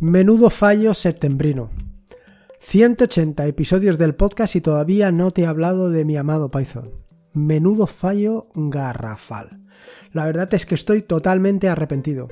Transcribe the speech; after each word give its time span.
Menudo 0.00 0.48
fallo 0.48 0.94
septembrino. 0.94 1.70
180 2.60 3.46
episodios 3.46 3.98
del 3.98 4.14
podcast 4.14 4.54
y 4.54 4.60
todavía 4.60 5.10
no 5.10 5.32
te 5.32 5.42
he 5.42 5.46
hablado 5.46 5.90
de 5.90 6.04
mi 6.04 6.16
amado 6.16 6.52
Python. 6.52 6.92
Menudo 7.32 7.88
fallo 7.88 8.46
garrafal. 8.54 9.58
La 10.12 10.24
verdad 10.24 10.54
es 10.54 10.66
que 10.66 10.76
estoy 10.76 11.02
totalmente 11.02 11.68
arrepentido. 11.68 12.28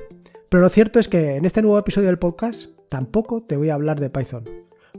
Pero 0.47 0.63
lo 0.63 0.69
cierto 0.69 0.97
es 0.97 1.09
que 1.09 1.35
en 1.35 1.43
este 1.43 1.61
nuevo 1.61 1.77
episodio 1.77 2.07
del 2.07 2.19
podcast 2.19 2.69
tampoco 2.87 3.43
te 3.43 3.57
voy 3.57 3.69
a 3.69 3.73
hablar 3.73 3.99
de 3.99 4.11
Python. 4.11 4.45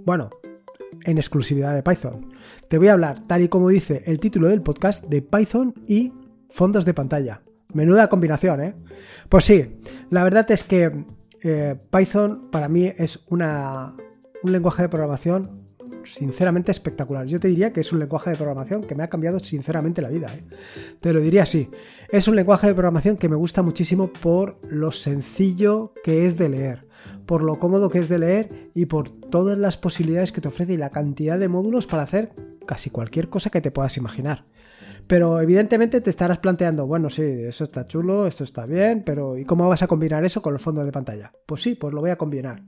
Bueno, 0.04 0.28
en 1.04 1.16
exclusividad 1.16 1.74
de 1.74 1.82
Python. 1.82 2.34
Te 2.68 2.76
voy 2.76 2.88
a 2.88 2.92
hablar, 2.92 3.26
tal 3.26 3.40
y 3.40 3.48
como 3.48 3.70
dice 3.70 4.02
el 4.04 4.20
título 4.20 4.46
del 4.48 4.60
podcast, 4.60 5.06
de 5.06 5.22
Python 5.22 5.72
y 5.86 6.12
fondos 6.50 6.84
de 6.84 6.92
pantalla. 6.92 7.40
Menuda 7.72 8.10
combinación, 8.10 8.62
¿eh? 8.62 8.74
Pues 9.30 9.46
sí, 9.46 9.80
la 10.10 10.22
verdad 10.22 10.50
es 10.50 10.64
que 10.64 11.06
eh, 11.42 11.76
Python 11.90 12.50
para 12.50 12.68
mí 12.68 12.92
es 12.96 13.24
un 13.28 13.42
lenguaje 14.44 14.82
de 14.82 14.88
programación 14.88 15.68
sinceramente 16.04 16.70
espectacular. 16.70 17.26
Yo 17.26 17.40
te 17.40 17.48
diría 17.48 17.72
que 17.72 17.80
es 17.80 17.92
un 17.92 17.98
lenguaje 17.98 18.30
de 18.30 18.36
programación 18.36 18.82
que 18.82 18.94
me 18.94 19.02
ha 19.02 19.08
cambiado 19.08 19.38
sinceramente 19.40 20.02
la 20.02 20.08
vida. 20.08 20.28
¿eh? 20.34 20.44
Te 21.00 21.12
lo 21.12 21.20
diría 21.20 21.42
así. 21.42 21.70
Es 22.10 22.28
un 22.28 22.36
lenguaje 22.36 22.66
de 22.66 22.74
programación 22.74 23.16
que 23.16 23.28
me 23.28 23.36
gusta 23.36 23.62
muchísimo 23.62 24.08
por 24.08 24.58
lo 24.68 24.92
sencillo 24.92 25.92
que 26.02 26.26
es 26.26 26.36
de 26.36 26.48
leer, 26.48 26.86
por 27.26 27.42
lo 27.42 27.58
cómodo 27.58 27.90
que 27.90 27.98
es 27.98 28.08
de 28.08 28.18
leer 28.18 28.70
y 28.74 28.86
por 28.86 29.10
todas 29.10 29.58
las 29.58 29.76
posibilidades 29.76 30.32
que 30.32 30.40
te 30.40 30.48
ofrece 30.48 30.74
y 30.74 30.78
la 30.78 30.90
cantidad 30.90 31.38
de 31.38 31.48
módulos 31.48 31.86
para 31.86 32.04
hacer 32.04 32.32
casi 32.66 32.90
cualquier 32.90 33.28
cosa 33.28 33.50
que 33.50 33.60
te 33.60 33.70
puedas 33.70 33.96
imaginar. 33.96 34.44
Pero 35.08 35.40
evidentemente 35.40 36.02
te 36.02 36.10
estarás 36.10 36.38
planteando, 36.38 36.86
bueno, 36.86 37.08
sí, 37.08 37.22
eso 37.22 37.64
está 37.64 37.86
chulo, 37.86 38.26
esto 38.26 38.44
está 38.44 38.66
bien, 38.66 39.02
pero 39.04 39.38
¿y 39.38 39.44
cómo 39.46 39.66
vas 39.66 39.82
a 39.82 39.86
combinar 39.86 40.22
eso 40.24 40.42
con 40.42 40.52
el 40.52 40.60
fondo 40.60 40.84
de 40.84 40.92
pantalla? 40.92 41.32
Pues 41.46 41.62
sí, 41.62 41.74
pues 41.74 41.94
lo 41.94 42.02
voy 42.02 42.10
a 42.10 42.18
combinar. 42.18 42.62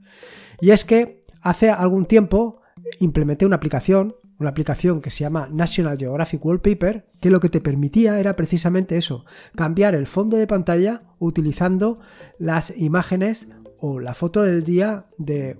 Y 0.59 0.71
es 0.71 0.83
que 0.83 1.21
hace 1.41 1.69
algún 1.69 2.07
tiempo 2.07 2.61
implementé 2.99 3.45
una 3.45 3.57
aplicación, 3.57 4.15
una 4.39 4.49
aplicación 4.49 5.01
que 5.01 5.11
se 5.11 5.23
llama 5.23 5.49
National 5.51 5.99
Geographic 5.99 6.43
Wallpaper, 6.43 7.05
que 7.19 7.29
lo 7.29 7.39
que 7.39 7.49
te 7.49 7.61
permitía 7.61 8.19
era 8.19 8.35
precisamente 8.35 8.97
eso, 8.97 9.23
cambiar 9.55 9.93
el 9.93 10.07
fondo 10.07 10.35
de 10.35 10.47
pantalla 10.47 11.03
utilizando 11.19 11.99
las 12.39 12.75
imágenes 12.75 13.49
o 13.79 13.99
la 13.99 14.15
foto 14.15 14.41
del 14.41 14.63
día 14.63 15.05
de 15.19 15.59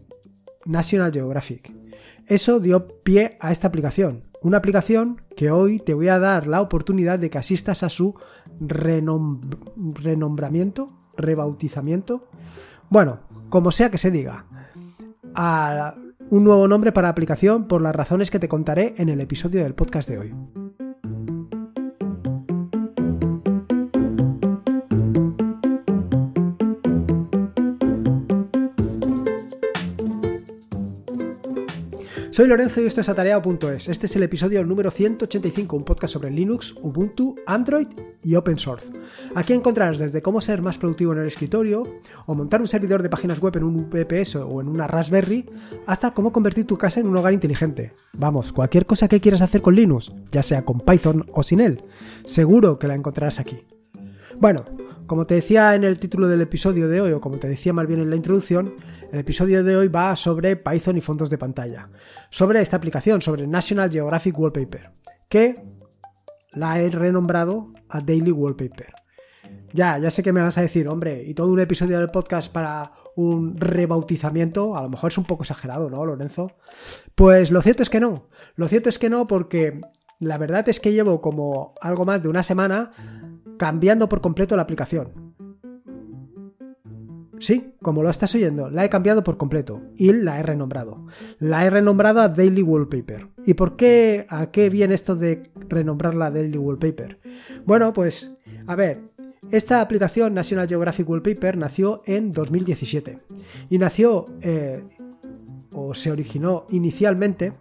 National 0.66 1.14
Geographic. 1.14 1.72
Eso 2.26 2.60
dio 2.60 2.88
pie 3.04 3.38
a 3.40 3.52
esta 3.52 3.68
aplicación, 3.68 4.24
una 4.42 4.58
aplicación 4.58 5.22
que 5.38 5.52
hoy 5.52 5.80
te 5.80 5.94
voy 5.94 6.10
a 6.10 6.20
dar 6.20 6.48
la 6.48 6.60
oportunidad 6.62 7.20
de 7.20 7.30
que 7.30 7.38
asistas 7.38 7.84
a 7.84 7.90
su 7.90 8.16
renombramiento, 8.60 10.90
rebautizamiento. 11.16 12.28
Bueno, 12.90 13.20
como 13.50 13.72
sea 13.72 13.90
que 13.92 13.98
se 13.98 14.12
diga, 14.12 14.46
a 15.36 15.96
un 16.30 16.44
nuevo 16.44 16.68
nombre 16.68 16.92
para 16.92 17.08
la 17.08 17.12
aplicación 17.12 17.68
por 17.68 17.82
las 17.82 17.96
razones 17.96 18.30
que 18.32 18.40
te 18.40 18.50
contaré 18.50 18.96
en 18.98 19.10
el 19.10 19.22
episodio 19.22 19.64
del 19.64 19.76
podcast 19.76 20.10
de 20.10 20.18
hoy. 20.18 20.34
Soy 32.32 32.48
Lorenzo 32.48 32.82
y 32.82 32.86
esto 32.86 33.02
es 33.02 33.10
atareado.es. 33.10 33.90
Este 33.90 34.06
es 34.06 34.16
el 34.16 34.24
episodio 34.24 34.64
número 34.64 34.90
185, 34.90 35.76
un 35.76 35.84
podcast 35.84 36.14
sobre 36.14 36.32
Linux, 36.32 36.74
Ubuntu, 36.82 37.36
Android 37.46 37.88
y 38.24 38.36
Open 38.36 38.58
Source. 38.58 38.90
Aquí 39.36 39.52
encontrarás 39.52 40.00
desde 40.00 40.22
cómo 40.22 40.40
ser 40.40 40.62
más 40.62 40.78
productivo 40.78 41.12
en 41.12 41.20
el 41.20 41.28
escritorio, 41.28 41.84
o 42.26 42.34
montar 42.34 42.62
un 42.62 42.70
servidor 42.70 43.04
de 43.04 43.10
páginas 43.10 43.42
web 43.42 43.58
en 43.58 43.66
un 43.66 43.90
VPS 43.90 44.38
o 44.38 44.62
en 44.62 44.70
una 44.70 44.88
Raspberry, 44.88 45.46
hasta 45.86 46.14
cómo 46.14 46.32
convertir 46.32 46.66
tu 46.66 46.78
casa 46.78 47.02
en 47.02 47.08
un 47.08 47.18
hogar 47.18 47.34
inteligente. 47.34 47.96
Vamos, 48.14 48.54
cualquier 48.54 48.86
cosa 48.86 49.10
que 49.10 49.20
quieras 49.20 49.42
hacer 49.42 49.62
con 49.62 49.76
Linux, 49.76 50.14
ya 50.32 50.42
sea 50.42 50.64
con 50.64 50.80
Python 50.80 51.26
o 51.34 51.44
sin 51.44 51.60
él, 51.60 51.84
seguro 52.24 52.80
que 52.80 52.88
la 52.88 52.96
encontrarás 52.96 53.42
aquí. 53.42 53.66
Bueno, 54.40 54.64
como 55.06 55.28
te 55.28 55.36
decía 55.36 55.76
en 55.76 55.84
el 55.84 56.00
título 56.00 56.30
del 56.30 56.40
episodio 56.40 56.88
de 56.88 57.02
hoy, 57.02 57.12
o 57.12 57.20
como 57.20 57.40
te 57.40 57.50
decía 57.50 57.74
más 57.74 57.88
bien 57.88 58.00
en 58.00 58.10
la 58.10 58.16
introducción, 58.16 58.74
el 59.12 59.20
episodio 59.20 59.64
de 59.64 59.76
hoy 59.76 59.90
va 59.90 60.16
sobre 60.16 60.56
Python 60.56 60.98
y 60.98 61.02
fondos 61.02 61.30
de 61.30 61.38
pantalla, 61.38 61.90
sobre 62.30 62.62
esta 62.62 62.78
aplicación, 62.78 63.22
sobre 63.22 63.46
National 63.46 63.92
Geographic 63.92 64.38
Wallpaper, 64.40 64.92
que 65.28 65.62
la 66.54 66.80
he 66.80 66.90
renombrado 66.90 67.74
a 67.90 68.00
Daily 68.00 68.32
Wallpaper. 68.32 68.94
Ya, 69.74 69.98
ya 69.98 70.10
sé 70.12 70.24
que 70.24 70.32
me 70.32 70.42
vas 70.42 70.58
a 70.58 70.62
decir, 70.62 70.88
hombre, 70.88 71.24
y 71.26 71.34
todo 71.34 71.52
un 71.52 71.60
episodio 71.60 72.00
del 72.00 72.10
podcast 72.10 72.52
para 72.52 72.94
un 73.18 73.58
rebautizamiento, 73.58 74.78
a 74.78 74.82
lo 74.84 74.90
mejor 74.90 75.12
es 75.12 75.18
un 75.18 75.26
poco 75.26 75.44
exagerado, 75.44 75.90
¿no, 75.90 76.06
Lorenzo? 76.06 76.54
Pues 77.14 77.52
lo 77.52 77.62
cierto 77.62 77.84
es 77.84 77.90
que 77.90 78.00
no. 78.00 78.30
Lo 78.56 78.70
cierto 78.70 78.88
es 78.88 78.98
que 78.98 79.10
no 79.10 79.28
porque 79.28 79.82
la 80.20 80.38
verdad 80.38 80.68
es 80.70 80.80
que 80.80 80.94
llevo 80.94 81.20
como 81.20 81.76
algo 81.82 82.06
más 82.06 82.24
de 82.24 82.30
una 82.30 82.44
semana 82.44 82.92
cambiando 83.58 84.08
por 84.08 84.22
completo 84.22 84.56
la 84.56 84.64
aplicación. 84.64 85.31
Sí, 87.42 87.74
como 87.82 88.04
lo 88.04 88.10
estás 88.10 88.36
oyendo, 88.36 88.70
la 88.70 88.86
he 88.86 88.90
cambiado 88.90 89.24
por 89.24 89.38
completo 89.38 89.82
y 89.98 90.14
la 90.14 90.40
he 90.40 90.44
renombrado. 90.44 91.08
La 91.40 91.66
he 91.66 91.72
renombrado 91.72 92.22
a 92.22 92.30
Daily 92.30 92.62
Wallpaper. 92.62 93.30
¿Y 93.46 93.56
por 93.56 93.76
qué? 93.76 94.28
¿A 94.30 94.52
qué 94.52 94.70
viene 94.70 94.94
esto 94.94 95.16
de 95.16 95.50
renombrarla 95.68 96.30
Daily 96.30 96.60
Wallpaper? 96.60 97.20
Bueno, 97.66 97.94
pues, 97.94 98.32
a 98.68 98.76
ver, 98.76 99.02
esta 99.50 99.82
aplicación 99.82 100.36
National 100.36 100.68
Geographic 100.68 101.10
Wallpaper 101.10 101.58
nació 101.58 102.04
en 102.06 102.32
2017 102.32 103.20
y 103.72 103.78
nació 103.80 104.28
eh, 104.44 104.84
o 105.74 105.96
se 105.96 106.12
originó 106.12 106.68
inicialmente 106.70 107.54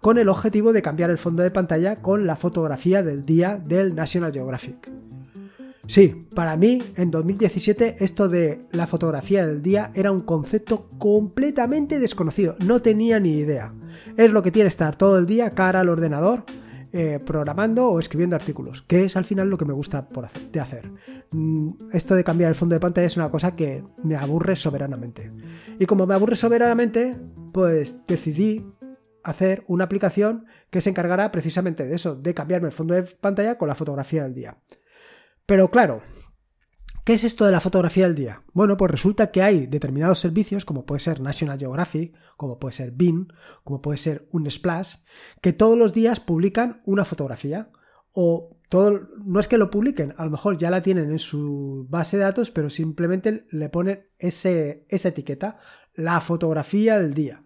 con 0.00 0.18
el 0.18 0.28
objetivo 0.28 0.72
de 0.72 0.82
cambiar 0.82 1.10
el 1.10 1.18
fondo 1.18 1.44
de 1.44 1.52
pantalla 1.52 2.02
con 2.02 2.26
la 2.26 2.34
fotografía 2.34 3.04
del 3.04 3.24
día 3.24 3.62
del 3.64 3.94
National 3.94 4.32
Geographic. 4.32 4.90
Sí, 5.90 6.24
para 6.36 6.56
mí 6.56 6.80
en 6.94 7.10
2017 7.10 7.96
esto 7.98 8.28
de 8.28 8.60
la 8.70 8.86
fotografía 8.86 9.44
del 9.44 9.60
día 9.60 9.90
era 9.92 10.12
un 10.12 10.20
concepto 10.20 10.88
completamente 10.98 11.98
desconocido, 11.98 12.54
no 12.64 12.80
tenía 12.80 13.18
ni 13.18 13.32
idea. 13.32 13.74
Es 14.16 14.30
lo 14.30 14.40
que 14.40 14.52
tiene 14.52 14.68
estar 14.68 14.94
todo 14.94 15.18
el 15.18 15.26
día 15.26 15.50
cara 15.50 15.80
al 15.80 15.88
ordenador 15.88 16.44
eh, 16.92 17.18
programando 17.18 17.88
o 17.88 17.98
escribiendo 17.98 18.36
artículos, 18.36 18.82
que 18.82 19.04
es 19.04 19.16
al 19.16 19.24
final 19.24 19.50
lo 19.50 19.58
que 19.58 19.64
me 19.64 19.72
gusta 19.72 20.06
de 20.52 20.60
hacer. 20.60 20.92
Mm, 21.32 21.70
esto 21.92 22.14
de 22.14 22.22
cambiar 22.22 22.50
el 22.50 22.54
fondo 22.54 22.76
de 22.76 22.80
pantalla 22.80 23.08
es 23.08 23.16
una 23.16 23.32
cosa 23.32 23.56
que 23.56 23.82
me 24.04 24.14
aburre 24.14 24.54
soberanamente. 24.54 25.32
Y 25.80 25.86
como 25.86 26.06
me 26.06 26.14
aburre 26.14 26.36
soberanamente, 26.36 27.16
pues 27.52 28.06
decidí 28.06 28.64
hacer 29.24 29.64
una 29.66 29.86
aplicación 29.86 30.46
que 30.70 30.80
se 30.80 30.90
encargará 30.90 31.32
precisamente 31.32 31.84
de 31.84 31.96
eso, 31.96 32.14
de 32.14 32.32
cambiarme 32.32 32.68
el 32.68 32.72
fondo 32.72 32.94
de 32.94 33.02
pantalla 33.02 33.58
con 33.58 33.66
la 33.66 33.74
fotografía 33.74 34.22
del 34.22 34.34
día. 34.34 34.56
Pero 35.50 35.68
claro, 35.68 36.00
¿qué 37.04 37.14
es 37.14 37.24
esto 37.24 37.44
de 37.44 37.50
la 37.50 37.60
fotografía 37.60 38.06
del 38.06 38.14
día? 38.14 38.44
Bueno, 38.52 38.76
pues 38.76 38.88
resulta 38.88 39.32
que 39.32 39.42
hay 39.42 39.66
determinados 39.66 40.20
servicios, 40.20 40.64
como 40.64 40.86
puede 40.86 41.00
ser 41.00 41.20
National 41.20 41.58
Geographic, 41.58 42.14
como 42.36 42.60
puede 42.60 42.76
ser 42.76 42.92
BIM, 42.92 43.26
como 43.64 43.82
puede 43.82 43.98
ser 43.98 44.28
un 44.30 44.48
Splash, 44.48 44.98
que 45.40 45.52
todos 45.52 45.76
los 45.76 45.92
días 45.92 46.20
publican 46.20 46.82
una 46.86 47.04
fotografía. 47.04 47.72
O 48.14 48.58
todo, 48.68 49.08
no 49.24 49.40
es 49.40 49.48
que 49.48 49.58
lo 49.58 49.72
publiquen, 49.72 50.14
a 50.18 50.24
lo 50.24 50.30
mejor 50.30 50.56
ya 50.56 50.70
la 50.70 50.82
tienen 50.82 51.10
en 51.10 51.18
su 51.18 51.84
base 51.90 52.16
de 52.16 52.22
datos, 52.22 52.52
pero 52.52 52.70
simplemente 52.70 53.48
le 53.50 53.68
ponen 53.70 54.06
esa 54.20 54.50
etiqueta, 54.88 55.58
la 55.96 56.20
fotografía 56.20 57.00
del 57.00 57.12
día. 57.12 57.42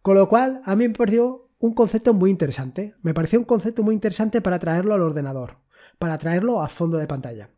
Con 0.00 0.14
lo 0.14 0.28
cual, 0.28 0.62
a 0.64 0.76
mí 0.76 0.86
me 0.86 0.94
pareció 0.94 1.50
un 1.58 1.74
concepto 1.74 2.14
muy 2.14 2.30
interesante. 2.30 2.94
Me 3.02 3.14
pareció 3.14 3.40
un 3.40 3.46
concepto 3.46 3.82
muy 3.82 3.96
interesante 3.96 4.40
para 4.40 4.60
traerlo 4.60 4.94
al 4.94 5.02
ordenador 5.02 5.61
para 6.02 6.18
traerlo 6.18 6.60
a 6.60 6.68
fondo 6.68 6.98
de 6.98 7.06
pantalla. 7.06 7.48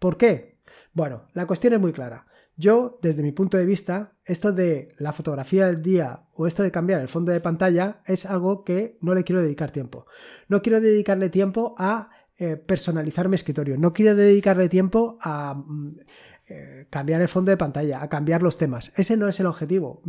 ¿Por 0.00 0.16
qué? 0.16 0.58
Bueno, 0.92 1.28
la 1.34 1.46
cuestión 1.46 1.74
es 1.74 1.78
muy 1.78 1.92
clara. 1.92 2.26
Yo, 2.56 2.98
desde 3.00 3.22
mi 3.22 3.30
punto 3.30 3.56
de 3.56 3.64
vista, 3.64 4.14
esto 4.24 4.50
de 4.50 4.92
la 4.98 5.12
fotografía 5.12 5.68
del 5.68 5.82
día 5.82 6.24
o 6.34 6.48
esto 6.48 6.64
de 6.64 6.72
cambiar 6.72 7.00
el 7.00 7.06
fondo 7.06 7.30
de 7.30 7.40
pantalla 7.40 8.02
es 8.04 8.26
algo 8.26 8.64
que 8.64 8.98
no 9.02 9.14
le 9.14 9.22
quiero 9.22 9.40
dedicar 9.40 9.70
tiempo. 9.70 10.06
No 10.48 10.62
quiero 10.62 10.80
dedicarle 10.80 11.28
tiempo 11.28 11.76
a 11.78 12.10
eh, 12.36 12.56
personalizar 12.56 13.28
mi 13.28 13.36
escritorio. 13.36 13.78
No 13.78 13.92
quiero 13.92 14.16
dedicarle 14.16 14.68
tiempo 14.68 15.16
a 15.20 15.54
mm, 15.54 16.00
eh, 16.48 16.88
cambiar 16.90 17.20
el 17.20 17.28
fondo 17.28 17.52
de 17.52 17.56
pantalla, 17.56 18.02
a 18.02 18.08
cambiar 18.08 18.42
los 18.42 18.56
temas. 18.56 18.90
Ese 18.96 19.16
no 19.16 19.28
es 19.28 19.38
el 19.38 19.46
objetivo. 19.46 20.02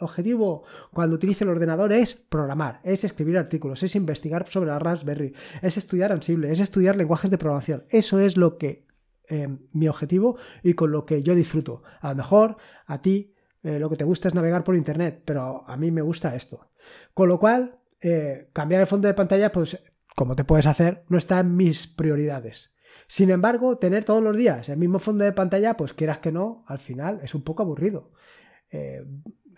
Objetivo 0.00 0.64
cuando 0.92 1.16
utilice 1.16 1.44
el 1.44 1.50
ordenador 1.50 1.92
es 1.92 2.14
programar, 2.14 2.80
es 2.84 3.04
escribir 3.04 3.38
artículos, 3.38 3.82
es 3.82 3.94
investigar 3.96 4.48
sobre 4.48 4.70
la 4.70 4.78
Raspberry, 4.78 5.34
es 5.62 5.76
estudiar 5.76 6.12
Ansible, 6.12 6.52
es 6.52 6.60
estudiar 6.60 6.96
lenguajes 6.96 7.30
de 7.30 7.38
programación. 7.38 7.84
Eso 7.90 8.20
es 8.20 8.36
lo 8.36 8.58
que 8.58 8.86
eh, 9.28 9.48
mi 9.72 9.88
objetivo 9.88 10.38
y 10.62 10.74
con 10.74 10.90
lo 10.90 11.04
que 11.04 11.22
yo 11.22 11.34
disfruto. 11.34 11.82
A 12.00 12.10
lo 12.10 12.16
mejor 12.16 12.56
a 12.86 13.02
ti 13.02 13.34
eh, 13.62 13.78
lo 13.78 13.90
que 13.90 13.96
te 13.96 14.04
gusta 14.04 14.28
es 14.28 14.34
navegar 14.34 14.64
por 14.64 14.76
internet, 14.76 15.22
pero 15.24 15.64
a 15.68 15.76
mí 15.76 15.90
me 15.90 16.02
gusta 16.02 16.34
esto. 16.34 16.70
Con 17.14 17.28
lo 17.28 17.38
cual, 17.38 17.78
eh, 18.00 18.48
cambiar 18.52 18.80
el 18.80 18.86
fondo 18.86 19.08
de 19.08 19.14
pantalla, 19.14 19.52
pues 19.52 19.82
como 20.14 20.34
te 20.34 20.44
puedes 20.44 20.66
hacer, 20.66 21.04
no 21.08 21.18
está 21.18 21.40
en 21.40 21.56
mis 21.56 21.86
prioridades. 21.86 22.72
Sin 23.06 23.30
embargo, 23.30 23.78
tener 23.78 24.04
todos 24.04 24.22
los 24.22 24.36
días 24.36 24.68
el 24.68 24.78
mismo 24.78 24.98
fondo 24.98 25.24
de 25.24 25.32
pantalla, 25.32 25.76
pues 25.76 25.92
quieras 25.92 26.18
que 26.18 26.32
no, 26.32 26.64
al 26.66 26.78
final 26.78 27.20
es 27.22 27.34
un 27.34 27.42
poco 27.42 27.62
aburrido 27.62 28.12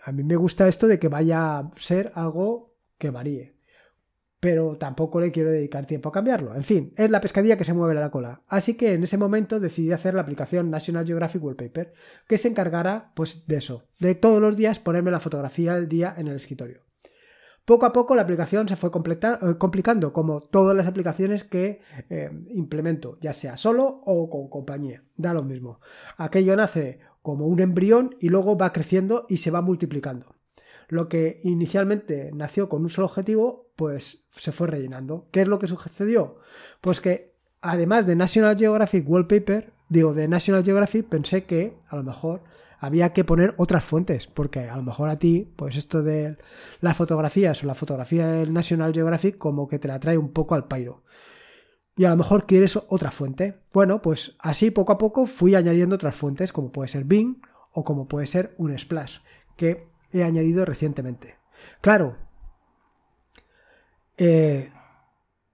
a 0.03 0.11
mí 0.11 0.23
me 0.23 0.35
gusta 0.35 0.67
esto 0.67 0.87
de 0.87 0.99
que 0.99 1.07
vaya 1.07 1.59
a 1.59 1.71
ser 1.77 2.11
algo 2.15 2.75
que 2.97 3.09
varíe. 3.09 3.55
Pero 4.39 4.75
tampoco 4.77 5.21
le 5.21 5.31
quiero 5.31 5.51
dedicar 5.51 5.85
tiempo 5.85 6.09
a 6.09 6.11
cambiarlo. 6.11 6.55
En 6.55 6.63
fin, 6.63 6.93
es 6.97 7.11
la 7.11 7.21
pescadilla 7.21 7.57
que 7.57 7.63
se 7.63 7.73
mueve 7.73 7.93
la 7.93 8.09
cola. 8.09 8.41
Así 8.47 8.73
que 8.73 8.93
en 8.93 9.03
ese 9.03 9.17
momento 9.17 9.59
decidí 9.59 9.91
hacer 9.91 10.15
la 10.15 10.21
aplicación 10.21 10.71
National 10.71 11.05
Geographic 11.05 11.43
Wallpaper, 11.43 11.93
que 12.27 12.39
se 12.39 12.47
encargará 12.47 13.11
pues 13.13 13.45
de 13.45 13.57
eso, 13.57 13.83
de 13.99 14.15
todos 14.15 14.41
los 14.41 14.57
días 14.57 14.79
ponerme 14.79 15.11
la 15.11 15.19
fotografía 15.19 15.75
del 15.75 15.87
día 15.87 16.15
en 16.17 16.27
el 16.27 16.37
escritorio. 16.37 16.81
Poco 17.65 17.85
a 17.85 17.93
poco 17.93 18.15
la 18.15 18.23
aplicación 18.23 18.67
se 18.67 18.75
fue 18.75 18.89
eh, 18.89 19.57
complicando, 19.59 20.11
como 20.11 20.41
todas 20.41 20.75
las 20.75 20.87
aplicaciones 20.87 21.43
que 21.43 21.81
eh, 22.09 22.31
implemento, 22.49 23.19
ya 23.21 23.33
sea 23.33 23.55
solo 23.55 24.01
o 24.05 24.29
con 24.29 24.49
compañía. 24.49 25.03
Da 25.15 25.33
lo 25.33 25.43
mismo. 25.43 25.79
Aquello 26.17 26.55
nace 26.55 26.99
como 27.21 27.47
un 27.47 27.59
embrión 27.59 28.15
y 28.19 28.29
luego 28.29 28.57
va 28.57 28.73
creciendo 28.73 29.25
y 29.29 29.37
se 29.37 29.51
va 29.51 29.61
multiplicando. 29.61 30.35
Lo 30.87 31.07
que 31.07 31.39
inicialmente 31.43 32.31
nació 32.33 32.67
con 32.67 32.81
un 32.81 32.89
solo 32.89 33.07
objetivo, 33.07 33.71
pues 33.75 34.25
se 34.35 34.51
fue 34.51 34.67
rellenando. 34.67 35.27
¿Qué 35.31 35.41
es 35.41 35.47
lo 35.47 35.59
que 35.59 35.67
sucedió? 35.67 36.37
Pues 36.81 36.99
que 36.99 37.33
además 37.61 38.05
de 38.05 38.15
National 38.15 38.57
Geographic 38.57 39.07
Wallpaper, 39.07 39.71
digo, 39.89 40.13
de 40.13 40.27
National 40.27 40.65
Geographic, 40.65 41.07
pensé 41.07 41.45
que 41.45 41.77
a 41.87 41.95
lo 41.95 42.03
mejor 42.03 42.41
había 42.79 43.13
que 43.13 43.23
poner 43.23 43.53
otras 43.57 43.85
fuentes, 43.85 44.27
porque 44.27 44.61
a 44.61 44.75
lo 44.75 44.81
mejor 44.81 45.09
a 45.09 45.19
ti, 45.19 45.53
pues 45.55 45.75
esto 45.75 46.01
de 46.01 46.37
las 46.81 46.97
fotografías 46.97 47.63
o 47.63 47.67
la 47.67 47.75
fotografía 47.75 48.27
del 48.27 48.51
National 48.51 48.91
Geographic 48.91 49.37
como 49.37 49.67
que 49.67 49.77
te 49.77 49.87
la 49.87 49.99
trae 49.99 50.17
un 50.17 50.33
poco 50.33 50.55
al 50.55 50.67
pairo. 50.67 51.03
Y 51.97 52.05
a 52.05 52.09
lo 52.09 52.17
mejor 52.17 52.45
quieres 52.45 52.77
otra 52.87 53.11
fuente. 53.11 53.59
Bueno, 53.73 54.01
pues 54.01 54.35
así 54.39 54.71
poco 54.71 54.93
a 54.93 54.97
poco 54.97 55.25
fui 55.25 55.55
añadiendo 55.55 55.95
otras 55.95 56.15
fuentes, 56.15 56.53
como 56.53 56.71
puede 56.71 56.87
ser 56.87 57.03
Bing 57.03 57.41
o 57.73 57.83
como 57.83 58.07
puede 58.07 58.27
ser 58.27 58.55
un 58.57 58.77
Splash, 58.77 59.19
que 59.55 59.87
he 60.11 60.23
añadido 60.23 60.65
recientemente. 60.65 61.35
Claro, 61.81 62.17
eh, 64.17 64.71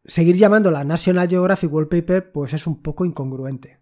seguir 0.04 0.36
llamándola 0.36 0.84
National 0.84 1.30
Geographic 1.30 1.72
Wallpaper 1.72 2.32
pues 2.32 2.54
es 2.54 2.68
un 2.68 2.82
poco 2.82 3.06
incongruente. 3.06 3.80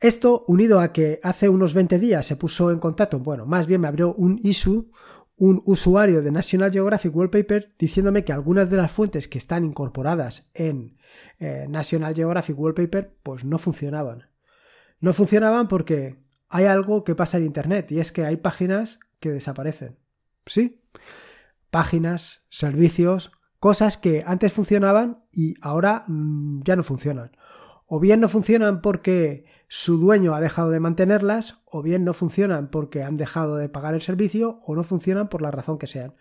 Esto, 0.00 0.44
unido 0.46 0.80
a 0.80 0.92
que 0.92 1.20
hace 1.22 1.48
unos 1.48 1.74
20 1.74 1.98
días 1.98 2.26
se 2.26 2.36
puso 2.36 2.70
en 2.70 2.78
contacto, 2.78 3.18
bueno, 3.18 3.46
más 3.46 3.66
bien 3.66 3.80
me 3.80 3.88
abrió 3.88 4.14
un 4.14 4.38
issue, 4.42 4.90
un 5.36 5.62
usuario 5.66 6.22
de 6.22 6.32
National 6.32 6.72
Geographic 6.72 7.14
Wallpaper 7.14 7.74
diciéndome 7.78 8.24
que 8.24 8.32
algunas 8.32 8.70
de 8.70 8.78
las 8.78 8.90
fuentes 8.90 9.28
que 9.28 9.38
están 9.38 9.64
incorporadas 9.64 10.46
en 10.54 10.96
eh, 11.38 11.66
National 11.68 12.14
Geographic 12.14 12.58
Wallpaper 12.58 13.14
pues 13.22 13.44
no 13.44 13.58
funcionaban. 13.58 14.30
No 15.00 15.12
funcionaban 15.12 15.68
porque 15.68 16.16
hay 16.48 16.64
algo 16.64 17.04
que 17.04 17.14
pasa 17.14 17.36
en 17.36 17.44
Internet 17.44 17.92
y 17.92 18.00
es 18.00 18.12
que 18.12 18.24
hay 18.24 18.36
páginas 18.36 18.98
que 19.20 19.30
desaparecen. 19.30 19.98
¿Sí? 20.46 20.80
Páginas, 21.70 22.44
servicios, 22.48 23.32
cosas 23.58 23.98
que 23.98 24.24
antes 24.26 24.52
funcionaban 24.52 25.24
y 25.32 25.54
ahora 25.60 26.04
mm, 26.06 26.62
ya 26.64 26.76
no 26.76 26.82
funcionan. 26.82 27.36
O 27.86 28.00
bien 28.00 28.20
no 28.20 28.28
funcionan 28.28 28.80
porque 28.80 29.44
su 29.68 29.98
dueño 29.98 30.34
ha 30.34 30.40
dejado 30.40 30.70
de 30.70 30.80
mantenerlas, 30.80 31.60
o 31.66 31.82
bien 31.82 32.04
no 32.04 32.14
funcionan 32.14 32.68
porque 32.68 33.02
han 33.02 33.16
dejado 33.16 33.56
de 33.56 33.68
pagar 33.68 33.94
el 33.94 34.02
servicio, 34.02 34.58
o 34.64 34.74
no 34.74 34.84
funcionan 34.84 35.28
por 35.28 35.42
la 35.42 35.50
razón 35.50 35.78
que 35.78 35.86
sean. 35.86 36.14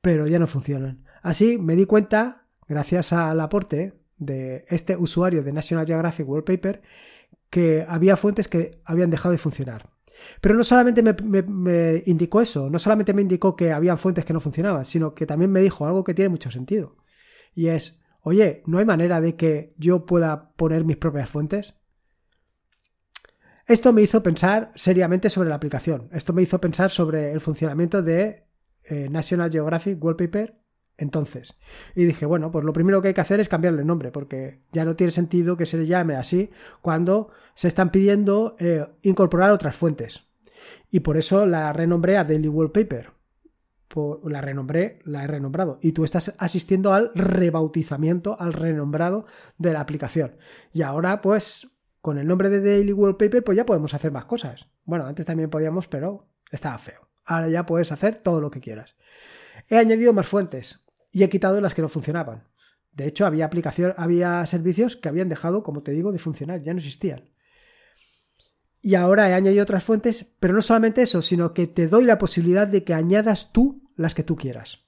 Pero 0.00 0.26
ya 0.26 0.38
no 0.38 0.46
funcionan. 0.46 1.04
Así 1.22 1.58
me 1.58 1.76
di 1.76 1.84
cuenta, 1.84 2.46
gracias 2.68 3.12
al 3.12 3.40
aporte 3.40 3.94
de 4.18 4.64
este 4.68 4.96
usuario 4.96 5.42
de 5.42 5.52
National 5.52 5.86
Geographic 5.86 6.28
Wallpaper, 6.28 6.82
que 7.50 7.84
había 7.88 8.16
fuentes 8.16 8.48
que 8.48 8.80
habían 8.84 9.10
dejado 9.10 9.32
de 9.32 9.38
funcionar. 9.38 9.90
Pero 10.40 10.54
no 10.54 10.64
solamente 10.64 11.02
me, 11.02 12.02
indicó 12.06 12.40
eso, 12.40 12.68
no 12.70 12.78
solamente 12.78 13.14
me 13.14 13.22
indicó 13.22 13.56
que 13.56 13.72
había 13.72 13.96
fuentes 13.96 14.24
que 14.24 14.32
no 14.32 14.40
funcionaban, 14.40 14.84
sino 14.84 15.14
que 15.14 15.26
también 15.26 15.50
me 15.50 15.60
dijo 15.60 15.86
algo 15.86 16.04
que 16.04 16.14
tiene 16.14 16.28
mucho 16.28 16.50
sentido. 16.50 16.96
Y 17.54 17.68
es, 17.68 18.00
oye, 18.28 18.62
¿no 18.66 18.78
hay 18.78 18.84
manera 18.84 19.20
de 19.20 19.36
que 19.36 19.74
yo 19.78 20.06
pueda 20.06 20.52
poner 20.52 20.84
mis 20.84 20.96
propias 20.96 21.28
fuentes? 21.28 21.74
Esto 23.66 23.92
me 23.92 24.02
hizo 24.02 24.22
pensar 24.22 24.72
seriamente 24.74 25.28
sobre 25.28 25.48
la 25.48 25.56
aplicación. 25.56 26.08
Esto 26.12 26.32
me 26.32 26.42
hizo 26.42 26.60
pensar 26.60 26.90
sobre 26.90 27.32
el 27.32 27.40
funcionamiento 27.40 28.02
de 28.02 28.46
eh, 28.84 29.08
National 29.10 29.50
Geographic 29.50 30.02
Wallpaper 30.02 30.58
entonces. 30.98 31.56
Y 31.94 32.04
dije, 32.04 32.26
bueno, 32.26 32.50
pues 32.50 32.64
lo 32.64 32.72
primero 32.72 33.00
que 33.00 33.08
hay 33.08 33.14
que 33.14 33.20
hacer 33.20 33.40
es 33.40 33.48
cambiarle 33.48 33.82
el 33.82 33.86
nombre, 33.86 34.10
porque 34.10 34.60
ya 34.72 34.84
no 34.84 34.96
tiene 34.96 35.12
sentido 35.12 35.56
que 35.56 35.64
se 35.64 35.78
le 35.78 35.86
llame 35.86 36.16
así 36.16 36.50
cuando 36.82 37.30
se 37.54 37.68
están 37.68 37.90
pidiendo 37.90 38.56
eh, 38.58 38.86
incorporar 39.02 39.52
otras 39.52 39.76
fuentes. 39.76 40.24
Y 40.90 41.00
por 41.00 41.16
eso 41.16 41.46
la 41.46 41.72
renombré 41.72 42.16
a 42.16 42.24
Daily 42.24 42.48
Wallpaper. 42.48 43.17
La 44.24 44.40
renombré, 44.40 45.00
la 45.04 45.24
he 45.24 45.26
renombrado. 45.26 45.78
Y 45.82 45.92
tú 45.92 46.04
estás 46.04 46.34
asistiendo 46.38 46.92
al 46.92 47.10
rebautizamiento, 47.14 48.38
al 48.40 48.52
renombrado 48.52 49.26
de 49.56 49.72
la 49.72 49.80
aplicación. 49.80 50.36
Y 50.72 50.82
ahora, 50.82 51.20
pues, 51.20 51.68
con 52.00 52.18
el 52.18 52.26
nombre 52.26 52.50
de 52.50 52.60
Daily 52.60 52.92
Wallpaper, 52.92 53.42
pues 53.42 53.56
ya 53.56 53.66
podemos 53.66 53.94
hacer 53.94 54.12
más 54.12 54.26
cosas. 54.26 54.68
Bueno, 54.84 55.06
antes 55.06 55.26
también 55.26 55.50
podíamos, 55.50 55.88
pero 55.88 56.28
estaba 56.50 56.78
feo. 56.78 57.08
Ahora 57.24 57.48
ya 57.48 57.66
puedes 57.66 57.92
hacer 57.92 58.16
todo 58.16 58.40
lo 58.40 58.50
que 58.50 58.60
quieras. 58.60 58.96
He 59.68 59.76
añadido 59.76 60.12
más 60.12 60.26
fuentes 60.26 60.86
y 61.10 61.22
he 61.22 61.28
quitado 61.28 61.60
las 61.60 61.74
que 61.74 61.82
no 61.82 61.88
funcionaban. 61.88 62.44
De 62.92 63.06
hecho, 63.06 63.26
había 63.26 63.44
aplicación, 63.44 63.94
había 63.96 64.44
servicios 64.46 64.96
que 64.96 65.08
habían 65.08 65.28
dejado, 65.28 65.62
como 65.62 65.82
te 65.82 65.92
digo, 65.92 66.10
de 66.10 66.18
funcionar, 66.18 66.62
ya 66.62 66.72
no 66.72 66.78
existían. 66.78 67.30
Y 68.80 68.94
ahora 68.94 69.28
he 69.28 69.34
añadido 69.34 69.62
otras 69.62 69.84
fuentes, 69.84 70.34
pero 70.38 70.54
no 70.54 70.62
solamente 70.62 71.02
eso, 71.02 71.22
sino 71.22 71.52
que 71.52 71.66
te 71.66 71.88
doy 71.88 72.04
la 72.04 72.18
posibilidad 72.18 72.66
de 72.66 72.84
que 72.84 72.94
añadas 72.94 73.52
tú 73.52 73.82
las 73.96 74.14
que 74.14 74.22
tú 74.22 74.36
quieras. 74.36 74.86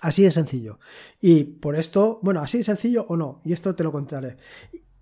Así 0.00 0.22
de 0.22 0.30
sencillo. 0.30 0.78
Y 1.20 1.44
por 1.44 1.74
esto, 1.74 2.20
bueno, 2.22 2.40
así 2.40 2.58
de 2.58 2.64
sencillo 2.64 3.04
o 3.08 3.16
no, 3.16 3.42
y 3.44 3.52
esto 3.52 3.74
te 3.74 3.82
lo 3.82 3.90
contaré. 3.90 4.36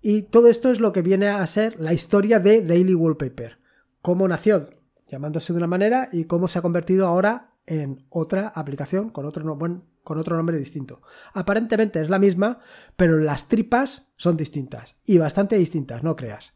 Y 0.01 0.23
todo 0.23 0.47
esto 0.47 0.71
es 0.71 0.79
lo 0.79 0.91
que 0.91 1.01
viene 1.01 1.27
a 1.27 1.45
ser 1.45 1.79
la 1.79 1.93
historia 1.93 2.39
de 2.39 2.61
Daily 2.61 2.95
Wallpaper. 2.95 3.59
Cómo 4.01 4.27
nació 4.27 4.69
llamándose 5.07 5.53
de 5.53 5.57
una 5.57 5.67
manera 5.67 6.09
y 6.11 6.25
cómo 6.25 6.47
se 6.47 6.59
ha 6.59 6.61
convertido 6.61 7.07
ahora 7.07 7.53
en 7.65 8.05
otra 8.09 8.47
aplicación 8.47 9.09
con 9.09 9.25
otro, 9.25 9.57
con 10.03 10.17
otro 10.17 10.37
nombre 10.37 10.57
distinto. 10.57 11.01
Aparentemente 11.33 12.01
es 12.01 12.09
la 12.09 12.19
misma, 12.19 12.59
pero 12.95 13.17
las 13.17 13.47
tripas 13.47 14.07
son 14.15 14.37
distintas 14.37 14.95
y 15.05 15.17
bastante 15.17 15.57
distintas, 15.57 16.03
no 16.03 16.15
creas. 16.15 16.53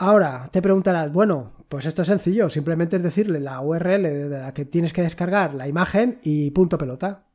Ahora 0.00 0.48
te 0.52 0.62
preguntarás, 0.62 1.12
bueno, 1.12 1.50
pues 1.68 1.84
esto 1.84 2.02
es 2.02 2.08
sencillo, 2.08 2.48
simplemente 2.50 2.96
es 2.96 3.02
decirle 3.02 3.40
la 3.40 3.60
URL 3.60 4.04
de 4.04 4.28
la 4.28 4.54
que 4.54 4.64
tienes 4.64 4.92
que 4.92 5.02
descargar 5.02 5.54
la 5.54 5.66
imagen 5.66 6.20
y 6.22 6.52
punto 6.52 6.78
pelota. 6.78 7.26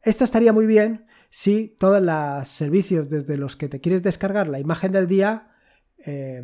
Esto 0.00 0.24
estaría 0.24 0.54
muy 0.54 0.64
bien 0.64 1.04
si 1.28 1.76
todos 1.78 2.02
los 2.02 2.48
servicios 2.48 3.10
desde 3.10 3.36
los 3.36 3.56
que 3.56 3.68
te 3.68 3.82
quieres 3.82 4.02
descargar 4.02 4.48
la 4.48 4.58
imagen 4.58 4.92
del 4.92 5.06
día 5.06 5.50
eh, 5.98 6.42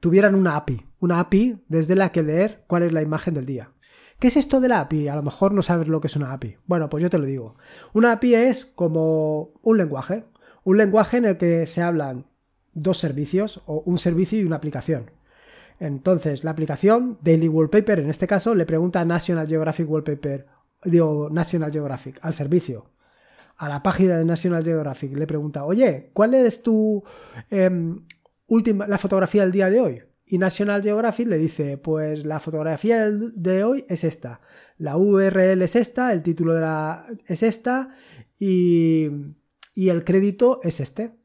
tuvieran 0.00 0.34
una 0.34 0.56
API, 0.56 0.86
una 1.00 1.20
API 1.20 1.62
desde 1.68 1.94
la 1.94 2.10
que 2.10 2.22
leer 2.22 2.64
cuál 2.68 2.84
es 2.84 2.92
la 2.92 3.02
imagen 3.02 3.34
del 3.34 3.44
día. 3.44 3.72
¿Qué 4.18 4.28
es 4.28 4.36
esto 4.38 4.62
de 4.62 4.68
la 4.68 4.80
API? 4.80 5.08
A 5.08 5.16
lo 5.16 5.22
mejor 5.22 5.52
no 5.52 5.60
sabes 5.60 5.88
lo 5.88 6.00
que 6.00 6.06
es 6.06 6.16
una 6.16 6.32
API. 6.32 6.56
Bueno, 6.64 6.88
pues 6.88 7.02
yo 7.02 7.10
te 7.10 7.18
lo 7.18 7.26
digo. 7.26 7.56
Una 7.92 8.12
API 8.12 8.34
es 8.34 8.64
como 8.64 9.52
un 9.60 9.76
lenguaje, 9.76 10.24
un 10.64 10.78
lenguaje 10.78 11.18
en 11.18 11.26
el 11.26 11.36
que 11.36 11.66
se 11.66 11.82
hablan 11.82 12.29
dos 12.72 12.98
servicios 12.98 13.62
o 13.66 13.82
un 13.84 13.98
servicio 13.98 14.38
y 14.38 14.44
una 14.44 14.56
aplicación. 14.56 15.10
Entonces, 15.78 16.44
la 16.44 16.50
aplicación 16.50 17.18
Daily 17.22 17.48
Wallpaper, 17.48 18.00
en 18.00 18.10
este 18.10 18.26
caso, 18.26 18.54
le 18.54 18.66
pregunta 18.66 19.00
a 19.00 19.04
National 19.04 19.48
Geographic 19.48 19.90
Wallpaper, 19.90 20.46
digo, 20.84 21.28
National 21.30 21.72
Geographic, 21.72 22.18
al 22.22 22.34
servicio, 22.34 22.86
a 23.56 23.68
la 23.68 23.82
página 23.82 24.18
de 24.18 24.24
National 24.24 24.62
Geographic, 24.62 25.16
le 25.16 25.26
pregunta, 25.26 25.64
oye, 25.64 26.10
¿cuál 26.12 26.34
es 26.34 26.62
tu 26.62 27.02
em, 27.50 28.02
última, 28.50 28.86
la 28.86 28.98
fotografía 28.98 29.42
del 29.42 29.52
día 29.52 29.70
de 29.70 29.80
hoy. 29.80 30.02
Y 30.26 30.38
National 30.38 30.82
Geographic 30.82 31.26
le 31.26 31.38
dice, 31.38 31.78
pues 31.78 32.24
la 32.24 32.38
fotografía 32.38 33.10
de 33.10 33.64
hoy 33.64 33.84
es 33.88 34.04
esta, 34.04 34.40
la 34.78 34.96
URL 34.96 35.62
es 35.62 35.74
esta, 35.74 36.12
el 36.12 36.22
título 36.22 36.54
de 36.54 36.60
la 36.60 37.06
es 37.26 37.42
esta 37.42 37.94
y, 38.38 39.08
y 39.74 39.88
el 39.88 40.04
crédito 40.04 40.60
es 40.62 40.78
este. 40.78 41.19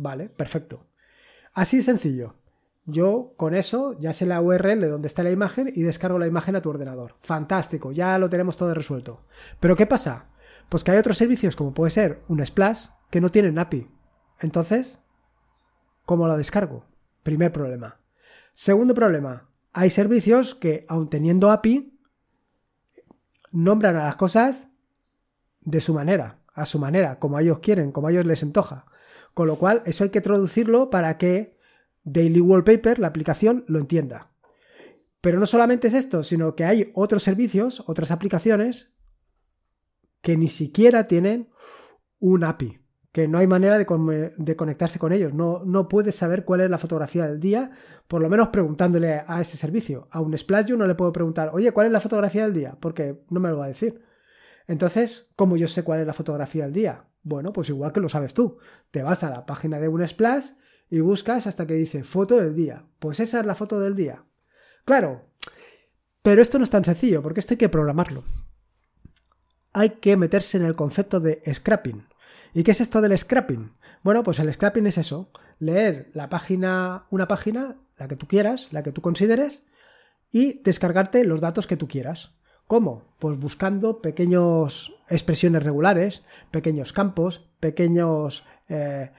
Vale, 0.00 0.28
perfecto. 0.28 0.86
Así 1.52 1.82
sencillo. 1.82 2.34
Yo 2.86 3.34
con 3.36 3.54
eso 3.54 3.98
ya 4.00 4.12
sé 4.12 4.26
la 4.26 4.40
URL 4.40 4.80
de 4.80 4.88
donde 4.88 5.08
está 5.08 5.22
la 5.22 5.30
imagen 5.30 5.72
y 5.74 5.82
descargo 5.82 6.18
la 6.18 6.26
imagen 6.26 6.56
a 6.56 6.62
tu 6.62 6.70
ordenador. 6.70 7.16
Fantástico, 7.20 7.92
ya 7.92 8.18
lo 8.18 8.30
tenemos 8.30 8.56
todo 8.56 8.72
resuelto. 8.74 9.20
Pero 9.60 9.76
¿qué 9.76 9.86
pasa? 9.86 10.26
Pues 10.68 10.84
que 10.84 10.92
hay 10.92 10.98
otros 10.98 11.18
servicios 11.18 11.56
como 11.56 11.74
puede 11.74 11.90
ser 11.90 12.22
un 12.28 12.44
Splash 12.44 12.86
que 13.10 13.20
no 13.20 13.28
tienen 13.28 13.58
API. 13.58 13.88
Entonces, 14.40 15.00
¿Cómo 16.10 16.26
lo 16.26 16.36
descargo? 16.36 16.86
Primer 17.22 17.52
problema. 17.52 18.00
Segundo 18.54 18.94
problema. 18.94 19.48
Hay 19.72 19.90
servicios 19.90 20.56
que, 20.56 20.84
aun 20.88 21.08
teniendo 21.08 21.52
API, 21.52 21.96
nombran 23.52 23.94
a 23.94 24.02
las 24.02 24.16
cosas 24.16 24.66
de 25.60 25.80
su 25.80 25.94
manera, 25.94 26.40
a 26.52 26.66
su 26.66 26.80
manera, 26.80 27.20
como 27.20 27.38
ellos 27.38 27.60
quieren, 27.60 27.92
como 27.92 28.08
a 28.08 28.10
ellos 28.10 28.26
les 28.26 28.42
antoja. 28.42 28.86
Con 29.34 29.46
lo 29.46 29.58
cual, 29.58 29.82
eso 29.86 30.04
hay 30.04 30.10
que 30.10 30.20
traducirlo 30.20 30.90
para 30.90 31.16
que 31.18 31.56
Daily 32.04 32.40
Wallpaper, 32.40 32.98
la 32.98 33.08
aplicación, 33.08 33.64
lo 33.68 33.78
entienda. 33.78 34.30
Pero 35.20 35.38
no 35.38 35.46
solamente 35.46 35.88
es 35.88 35.94
esto, 35.94 36.22
sino 36.22 36.54
que 36.54 36.64
hay 36.64 36.90
otros 36.94 37.22
servicios, 37.22 37.84
otras 37.86 38.10
aplicaciones 38.10 38.90
que 40.22 40.36
ni 40.36 40.48
siquiera 40.48 41.06
tienen 41.06 41.48
un 42.18 42.44
API, 42.44 42.80
que 43.12 43.28
no 43.28 43.38
hay 43.38 43.46
manera 43.46 43.78
de, 43.78 43.86
conectarse 44.56 44.98
con 44.98 45.12
ellos. 45.12 45.34
No, 45.34 45.62
no, 45.64 45.88
puedes 45.88 46.14
saber 46.14 46.44
cuál 46.44 46.62
es 46.62 46.70
la 46.70 46.78
fotografía 46.78 47.26
del 47.26 47.40
día, 47.40 47.70
por 48.08 48.22
lo 48.22 48.28
menos 48.28 48.48
preguntándole 48.48 49.22
a 49.26 49.40
ese 49.40 49.56
servicio. 49.56 50.08
A 50.10 50.20
un 50.20 50.36
Splash 50.36 50.70
no 50.72 50.86
le 50.86 50.94
puedo 50.94 51.12
preguntar, 51.12 51.50
oye, 51.52 51.72
¿cuál 51.72 51.86
es 51.86 51.92
la 51.92 52.00
fotografía 52.00 52.44
del 52.44 52.54
día? 52.54 52.76
Porque 52.80 53.22
no 53.28 53.40
me 53.40 53.50
lo 53.50 53.58
va 53.58 53.66
a 53.66 53.68
decir. 53.68 54.02
Entonces, 54.66 55.32
¿cómo 55.36 55.56
yo 55.56 55.68
sé 55.68 55.82
cuál 55.82 56.00
es 56.00 56.06
la 56.06 56.12
fotografía 56.12 56.64
del 56.64 56.72
día? 56.72 57.04
Bueno, 57.22 57.52
pues 57.52 57.68
igual 57.68 57.92
que 57.92 58.00
lo 58.00 58.08
sabes 58.08 58.34
tú. 58.34 58.58
Te 58.90 59.02
vas 59.02 59.22
a 59.24 59.30
la 59.30 59.46
página 59.46 59.78
de 59.78 59.88
un 59.88 60.06
Splash 60.06 60.46
y 60.90 61.00
buscas 61.00 61.46
hasta 61.46 61.66
que 61.66 61.74
dice 61.74 62.02
foto 62.02 62.36
del 62.36 62.54
día. 62.54 62.84
Pues 62.98 63.20
esa 63.20 63.40
es 63.40 63.46
la 63.46 63.54
foto 63.54 63.78
del 63.80 63.94
día. 63.94 64.24
Claro, 64.84 65.30
pero 66.22 66.42
esto 66.42 66.58
no 66.58 66.64
es 66.64 66.70
tan 66.70 66.84
sencillo, 66.84 67.22
porque 67.22 67.40
esto 67.40 67.54
hay 67.54 67.58
que 67.58 67.68
programarlo. 67.68 68.24
Hay 69.72 69.90
que 69.90 70.16
meterse 70.16 70.56
en 70.58 70.64
el 70.64 70.74
concepto 70.74 71.20
de 71.20 71.42
scrapping. 71.52 72.06
¿Y 72.52 72.64
qué 72.64 72.72
es 72.72 72.80
esto 72.80 73.00
del 73.00 73.16
scrapping? 73.16 73.72
Bueno, 74.02 74.22
pues 74.22 74.38
el 74.38 74.52
scrapping 74.52 74.86
es 74.86 74.98
eso, 74.98 75.30
leer 75.58 76.10
la 76.14 76.28
página, 76.28 77.04
una 77.10 77.28
página, 77.28 77.76
la 77.96 78.08
que 78.08 78.16
tú 78.16 78.26
quieras, 78.26 78.68
la 78.72 78.82
que 78.82 78.92
tú 78.92 79.02
consideres, 79.02 79.62
y 80.30 80.60
descargarte 80.62 81.24
los 81.24 81.40
datos 81.40 81.66
que 81.66 81.76
tú 81.76 81.86
quieras. 81.86 82.34
¿Cómo? 82.70 83.02
Pues 83.18 83.36
buscando 83.36 84.00
pequeñas 84.00 84.92
expresiones 85.08 85.64
regulares, 85.64 86.22
pequeños 86.52 86.92
campos, 86.92 87.50
pequeños 87.58 88.44
eh, 88.68 89.10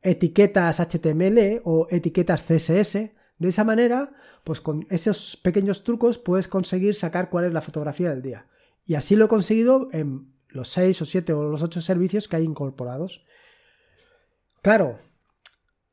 etiquetas 0.00 0.78
HTML 0.78 1.62
o 1.64 1.88
etiquetas 1.90 2.44
CSS. 2.44 3.10
De 3.38 3.48
esa 3.48 3.64
manera, 3.64 4.12
pues 4.44 4.60
con 4.60 4.86
esos 4.90 5.36
pequeños 5.42 5.82
trucos 5.82 6.18
puedes 6.18 6.46
conseguir 6.46 6.94
sacar 6.94 7.30
cuál 7.30 7.46
es 7.46 7.52
la 7.52 7.62
fotografía 7.62 8.10
del 8.10 8.22
día. 8.22 8.46
Y 8.84 8.94
así 8.94 9.16
lo 9.16 9.24
he 9.24 9.28
conseguido 9.28 9.88
en 9.90 10.32
los 10.46 10.68
6 10.68 11.02
o 11.02 11.04
7 11.04 11.32
o 11.32 11.50
los 11.50 11.64
8 11.64 11.80
servicios 11.80 12.28
que 12.28 12.36
hay 12.36 12.44
incorporados. 12.44 13.26
Claro, 14.62 14.98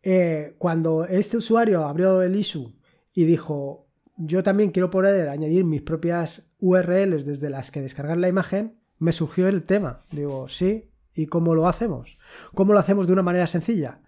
eh, 0.03 0.53
cuando 0.59 1.05
este 1.05 1.37
usuario 1.37 1.83
abrió 1.83 2.21
el 2.21 2.35
issue 2.35 2.75
y 3.11 3.23
dijo, 3.23 3.87
yo 4.17 4.43
también 4.43 4.71
quiero 4.71 4.89
poder 4.89 5.29
añadir 5.29 5.65
mis 5.65 5.81
propias 5.81 6.51
URLs 6.59 7.25
desde 7.25 7.49
las 7.49 7.71
que 7.71 7.81
descargar 7.81 8.17
la 8.17 8.27
imagen, 8.27 8.79
me 8.99 9.11
surgió 9.11 9.47
el 9.47 9.63
tema. 9.63 10.01
Digo, 10.11 10.47
sí, 10.49 10.91
¿y 11.13 11.27
cómo 11.27 11.55
lo 11.55 11.67
hacemos? 11.67 12.17
¿Cómo 12.53 12.73
lo 12.73 12.79
hacemos 12.79 13.07
de 13.07 13.13
una 13.13 13.23
manera 13.23 13.47
sencilla? 13.47 14.01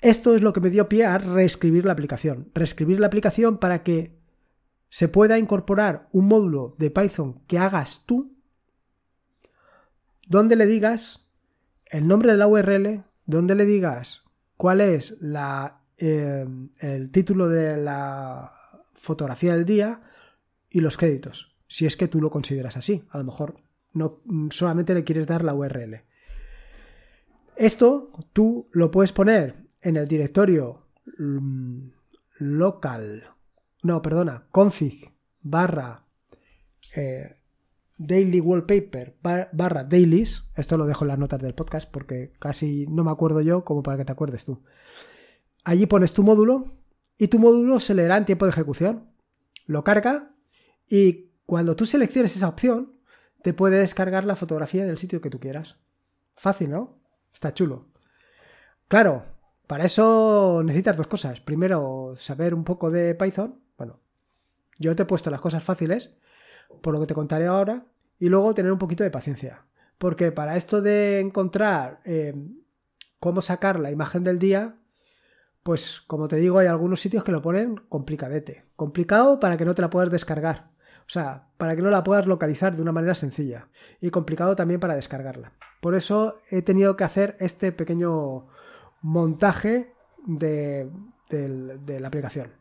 Esto 0.00 0.34
es 0.34 0.42
lo 0.42 0.52
que 0.52 0.60
me 0.60 0.70
dio 0.70 0.88
pie 0.88 1.04
a 1.06 1.18
reescribir 1.18 1.84
la 1.84 1.92
aplicación. 1.92 2.50
Reescribir 2.54 3.00
la 3.00 3.06
aplicación 3.06 3.58
para 3.58 3.82
que 3.82 4.18
se 4.88 5.08
pueda 5.08 5.38
incorporar 5.38 6.08
un 6.12 6.26
módulo 6.26 6.74
de 6.78 6.90
Python 6.90 7.42
que 7.46 7.58
hagas 7.58 8.04
tú, 8.06 8.36
donde 10.28 10.56
le 10.56 10.66
digas 10.66 11.28
el 11.86 12.08
nombre 12.08 12.32
de 12.32 12.38
la 12.38 12.48
URL, 12.48 13.04
donde 13.26 13.54
le 13.54 13.64
digas 13.64 14.24
cuál 14.56 14.80
es 14.80 15.16
la, 15.20 15.82
eh, 15.98 16.46
el 16.78 17.10
título 17.10 17.48
de 17.48 17.76
la 17.76 18.55
fotografía 18.96 19.54
del 19.54 19.64
día 19.64 20.02
y 20.70 20.80
los 20.80 20.96
créditos, 20.96 21.54
si 21.68 21.86
es 21.86 21.96
que 21.96 22.08
tú 22.08 22.20
lo 22.20 22.30
consideras 22.30 22.76
así. 22.76 23.04
A 23.10 23.18
lo 23.18 23.24
mejor 23.24 23.60
no 23.92 24.20
solamente 24.50 24.94
le 24.94 25.04
quieres 25.04 25.26
dar 25.26 25.44
la 25.44 25.54
URL. 25.54 26.02
Esto 27.56 28.12
tú 28.32 28.68
lo 28.72 28.90
puedes 28.90 29.12
poner 29.12 29.66
en 29.80 29.96
el 29.96 30.06
directorio 30.06 30.86
mm, 31.18 31.88
local, 32.38 33.24
no, 33.82 34.02
perdona, 34.02 34.46
config 34.50 35.12
barra 35.40 36.04
eh, 36.94 37.36
daily 37.96 38.40
wallpaper 38.40 39.16
barra 39.22 39.84
dailies, 39.84 40.44
esto 40.54 40.76
lo 40.76 40.86
dejo 40.86 41.04
en 41.04 41.08
las 41.08 41.18
notas 41.18 41.40
del 41.40 41.54
podcast 41.54 41.90
porque 41.90 42.32
casi 42.38 42.86
no 42.88 43.04
me 43.04 43.10
acuerdo 43.10 43.40
yo 43.40 43.64
como 43.64 43.82
para 43.82 43.96
que 43.96 44.04
te 44.04 44.12
acuerdes 44.12 44.44
tú. 44.44 44.62
Allí 45.64 45.86
pones 45.86 46.12
tu 46.12 46.22
módulo 46.22 46.74
y 47.18 47.28
tu 47.28 47.38
módulo 47.38 47.80
se 47.80 47.94
leerá 47.94 48.16
en 48.16 48.24
tiempo 48.24 48.44
de 48.44 48.50
ejecución, 48.50 49.10
lo 49.66 49.84
carga 49.84 50.32
y 50.88 51.30
cuando 51.46 51.76
tú 51.76 51.86
selecciones 51.86 52.36
esa 52.36 52.48
opción 52.48 52.92
te 53.42 53.54
puede 53.54 53.78
descargar 53.78 54.24
la 54.24 54.36
fotografía 54.36 54.84
del 54.84 54.98
sitio 54.98 55.20
que 55.20 55.30
tú 55.30 55.38
quieras. 55.40 55.76
Fácil, 56.34 56.70
¿no? 56.70 56.98
Está 57.32 57.54
chulo. 57.54 57.86
Claro, 58.88 59.24
para 59.66 59.84
eso 59.84 60.62
necesitas 60.64 60.96
dos 60.96 61.06
cosas. 61.06 61.40
Primero, 61.40 62.14
saber 62.16 62.54
un 62.54 62.64
poco 62.64 62.90
de 62.90 63.14
Python. 63.14 63.60
Bueno, 63.76 64.00
yo 64.78 64.94
te 64.94 65.02
he 65.02 65.06
puesto 65.06 65.30
las 65.30 65.40
cosas 65.40 65.62
fáciles, 65.62 66.12
por 66.82 66.94
lo 66.94 67.00
que 67.00 67.06
te 67.06 67.14
contaré 67.14 67.46
ahora, 67.46 67.86
y 68.18 68.28
luego 68.28 68.54
tener 68.54 68.72
un 68.72 68.78
poquito 68.78 69.04
de 69.04 69.10
paciencia. 69.10 69.64
Porque 69.98 70.32
para 70.32 70.56
esto 70.56 70.82
de 70.82 71.20
encontrar 71.20 72.00
eh, 72.04 72.34
cómo 73.18 73.42
sacar 73.42 73.80
la 73.80 73.90
imagen 73.90 74.24
del 74.24 74.38
día, 74.38 74.76
pues 75.66 76.04
como 76.06 76.28
te 76.28 76.36
digo, 76.36 76.60
hay 76.60 76.68
algunos 76.68 77.00
sitios 77.00 77.24
que 77.24 77.32
lo 77.32 77.42
ponen 77.42 77.74
complicadete. 77.88 78.66
Complicado 78.76 79.40
para 79.40 79.56
que 79.56 79.64
no 79.64 79.74
te 79.74 79.82
la 79.82 79.90
puedas 79.90 80.12
descargar. 80.12 80.68
O 81.00 81.10
sea, 81.10 81.48
para 81.58 81.74
que 81.74 81.82
no 81.82 81.90
la 81.90 82.04
puedas 82.04 82.28
localizar 82.28 82.76
de 82.76 82.82
una 82.82 82.92
manera 82.92 83.16
sencilla. 83.16 83.66
Y 84.00 84.10
complicado 84.10 84.54
también 84.54 84.78
para 84.78 84.94
descargarla. 84.94 85.54
Por 85.80 85.96
eso 85.96 86.38
he 86.52 86.62
tenido 86.62 86.96
que 86.96 87.02
hacer 87.02 87.36
este 87.40 87.72
pequeño 87.72 88.46
montaje 89.02 89.92
de, 90.24 90.88
la 91.28 92.06
aplicación. 92.06 92.52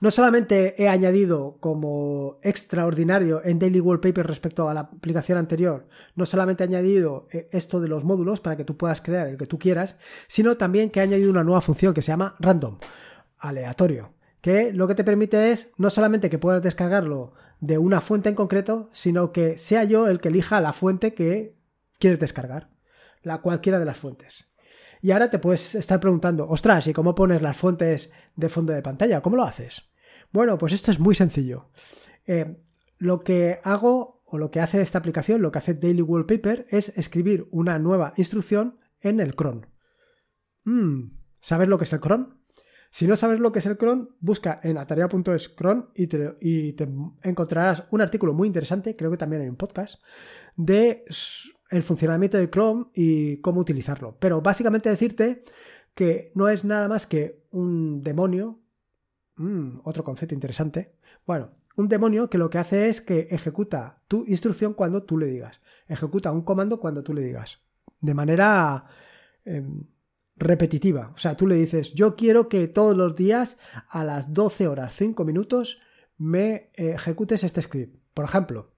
No 0.00 0.10
solamente 0.10 0.82
he 0.82 0.88
añadido 0.88 1.56
como 1.60 2.38
extraordinario 2.42 3.42
en 3.44 3.58
Daily 3.58 3.80
Wallpaper 3.80 4.26
respecto 4.26 4.68
a 4.68 4.74
la 4.74 4.80
aplicación 4.80 5.38
anterior, 5.38 5.86
no 6.14 6.26
solamente 6.26 6.64
he 6.64 6.66
añadido 6.66 7.28
eh, 7.30 7.48
esto 7.52 7.80
de 7.80 7.88
los 7.88 8.04
módulos 8.04 8.40
para 8.40 8.56
que 8.56 8.64
tú 8.64 8.76
puedas 8.76 9.00
crear 9.00 9.28
el 9.28 9.36
que 9.36 9.46
tú 9.46 9.58
quieras, 9.58 9.98
sino 10.28 10.56
también 10.56 10.90
que 10.90 11.00
he 11.00 11.02
añadido 11.04 11.30
una 11.30 11.44
nueva 11.44 11.60
función 11.60 11.94
que 11.94 12.02
se 12.02 12.08
llama 12.08 12.36
random, 12.40 12.78
aleatorio, 13.38 14.14
que 14.40 14.72
lo 14.72 14.88
que 14.88 14.94
te 14.94 15.04
permite 15.04 15.52
es 15.52 15.72
no 15.78 15.90
solamente 15.90 16.30
que 16.30 16.38
puedas 16.38 16.62
descargarlo 16.62 17.34
de 17.60 17.78
una 17.78 18.00
fuente 18.00 18.28
en 18.28 18.34
concreto, 18.34 18.90
sino 18.92 19.30
que 19.32 19.56
sea 19.58 19.84
yo 19.84 20.08
el 20.08 20.20
que 20.20 20.28
elija 20.28 20.60
la 20.60 20.72
fuente 20.72 21.14
que 21.14 21.56
quieres 22.00 22.18
descargar, 22.18 22.70
la 23.22 23.40
cualquiera 23.40 23.78
de 23.78 23.84
las 23.84 23.98
fuentes. 23.98 24.51
Y 25.02 25.10
ahora 25.10 25.28
te 25.28 25.40
puedes 25.40 25.74
estar 25.74 25.98
preguntando, 25.98 26.48
ostras, 26.48 26.86
¿y 26.86 26.92
cómo 26.92 27.16
pones 27.16 27.42
las 27.42 27.56
fuentes 27.56 28.10
de 28.36 28.48
fondo 28.48 28.72
de 28.72 28.82
pantalla? 28.82 29.20
¿Cómo 29.20 29.36
lo 29.36 29.42
haces? 29.42 29.90
Bueno, 30.30 30.56
pues 30.56 30.72
esto 30.72 30.92
es 30.92 31.00
muy 31.00 31.16
sencillo. 31.16 31.70
Eh, 32.24 32.62
lo 32.98 33.24
que 33.24 33.58
hago 33.64 34.22
o 34.24 34.38
lo 34.38 34.52
que 34.52 34.60
hace 34.60 34.80
esta 34.80 34.98
aplicación, 34.98 35.42
lo 35.42 35.50
que 35.50 35.58
hace 35.58 35.74
Daily 35.74 36.02
Wallpaper, 36.02 36.66
es 36.70 36.96
escribir 36.96 37.48
una 37.50 37.80
nueva 37.80 38.14
instrucción 38.16 38.78
en 39.00 39.18
el 39.18 39.34
cron. 39.34 39.66
Mm, 40.62 41.16
¿Sabes 41.40 41.66
lo 41.66 41.78
que 41.78 41.84
es 41.84 41.92
el 41.92 42.00
cron? 42.00 42.38
Si 42.92 43.08
no 43.08 43.16
sabes 43.16 43.40
lo 43.40 43.50
que 43.50 43.58
es 43.58 43.66
el 43.66 43.76
cron, 43.76 44.16
busca 44.20 44.60
en 44.62 44.78
atarea.es 44.78 45.48
cron 45.48 45.90
y 45.96 46.06
te, 46.06 46.36
y 46.40 46.74
te 46.74 46.86
encontrarás 47.22 47.84
un 47.90 48.02
artículo 48.02 48.34
muy 48.34 48.46
interesante, 48.46 48.94
creo 48.94 49.10
que 49.10 49.16
también 49.16 49.42
hay 49.42 49.48
un 49.48 49.56
podcast, 49.56 50.00
de 50.54 51.02
el 51.72 51.82
funcionamiento 51.82 52.38
de 52.38 52.50
Chrome 52.50 52.86
y 52.94 53.38
cómo 53.38 53.60
utilizarlo. 53.60 54.16
Pero 54.20 54.40
básicamente 54.40 54.90
decirte 54.90 55.42
que 55.94 56.30
no 56.34 56.48
es 56.48 56.64
nada 56.64 56.86
más 56.88 57.06
que 57.06 57.42
un 57.50 58.02
demonio, 58.02 58.60
mm, 59.36 59.80
otro 59.84 60.04
concepto 60.04 60.34
interesante, 60.34 60.94
bueno, 61.26 61.50
un 61.76 61.88
demonio 61.88 62.28
que 62.28 62.38
lo 62.38 62.50
que 62.50 62.58
hace 62.58 62.88
es 62.88 63.00
que 63.00 63.28
ejecuta 63.30 64.02
tu 64.06 64.24
instrucción 64.26 64.74
cuando 64.74 65.02
tú 65.02 65.18
le 65.18 65.26
digas, 65.26 65.60
ejecuta 65.88 66.30
un 66.30 66.42
comando 66.42 66.78
cuando 66.78 67.02
tú 67.02 67.14
le 67.14 67.22
digas, 67.22 67.60
de 68.00 68.14
manera 68.14 68.84
em, 69.44 69.84
repetitiva. 70.36 71.12
O 71.14 71.18
sea, 71.18 71.36
tú 71.36 71.46
le 71.46 71.56
dices, 71.56 71.94
yo 71.94 72.16
quiero 72.16 72.48
que 72.48 72.68
todos 72.68 72.96
los 72.96 73.16
días 73.16 73.58
a 73.88 74.04
las 74.04 74.34
12 74.34 74.68
horas 74.68 74.94
5 74.94 75.24
minutos 75.24 75.80
me 76.18 76.70
ejecutes 76.74 77.44
este 77.44 77.62
script. 77.62 77.96
Por 78.14 78.24
ejemplo, 78.24 78.71